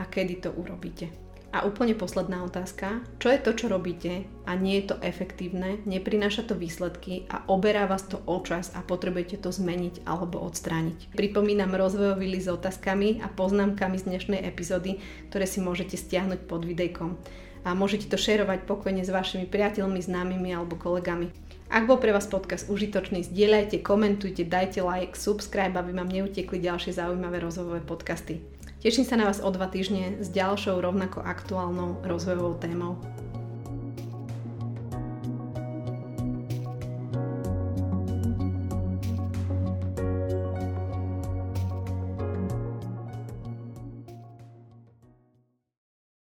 A 0.00 0.02
kedy 0.08 0.48
to 0.48 0.50
urobíte? 0.56 1.12
A 1.54 1.62
úplne 1.62 1.94
posledná 1.94 2.42
otázka. 2.42 3.06
Čo 3.22 3.30
je 3.30 3.38
to, 3.38 3.50
čo 3.54 3.66
robíte 3.70 4.26
a 4.42 4.58
nie 4.58 4.82
je 4.82 4.90
to 4.90 4.96
efektívne, 5.06 5.78
neprináša 5.86 6.50
to 6.50 6.58
výsledky 6.58 7.30
a 7.30 7.46
oberá 7.46 7.86
vás 7.86 8.10
to 8.10 8.18
o 8.26 8.42
čas 8.42 8.74
a 8.74 8.82
potrebujete 8.82 9.38
to 9.38 9.54
zmeniť 9.54 10.02
alebo 10.02 10.42
odstrániť. 10.42 11.14
Pripomínam 11.14 11.70
rozvojový 11.70 12.26
list 12.26 12.50
s 12.50 12.56
otázkami 12.58 13.22
a 13.22 13.30
poznámkami 13.30 14.02
z 14.02 14.08
dnešnej 14.10 14.40
epizódy, 14.42 14.98
ktoré 15.30 15.46
si 15.46 15.62
môžete 15.62 15.94
stiahnuť 15.94 16.50
pod 16.50 16.66
videjkom. 16.66 17.22
A 17.64 17.72
môžete 17.72 18.12
to 18.12 18.20
šerovať 18.20 18.68
pokojne 18.68 19.00
s 19.00 19.10
vašimi 19.10 19.48
priateľmi, 19.48 19.98
známymi 20.04 20.52
alebo 20.52 20.76
kolegami. 20.76 21.32
Ak 21.72 21.88
bol 21.88 21.96
pre 21.96 22.12
vás 22.12 22.28
podcast 22.28 22.68
užitočný, 22.68 23.24
zdieľajte, 23.24 23.80
komentujte, 23.80 24.44
dajte 24.44 24.84
like, 24.84 25.16
subscribe, 25.16 25.72
aby 25.74 25.96
vám 25.96 26.12
neutekli 26.12 26.60
ďalšie 26.60 26.92
zaujímavé 26.94 27.40
rozvojové 27.40 27.80
podcasty. 27.82 28.44
Teším 28.84 29.08
sa 29.08 29.16
na 29.16 29.32
vás 29.32 29.40
o 29.40 29.48
dva 29.48 29.72
týždne 29.72 30.20
s 30.20 30.28
ďalšou 30.28 30.84
rovnako 30.84 31.24
aktuálnou 31.24 32.04
rozvojovou 32.04 32.60
témou. 32.60 33.00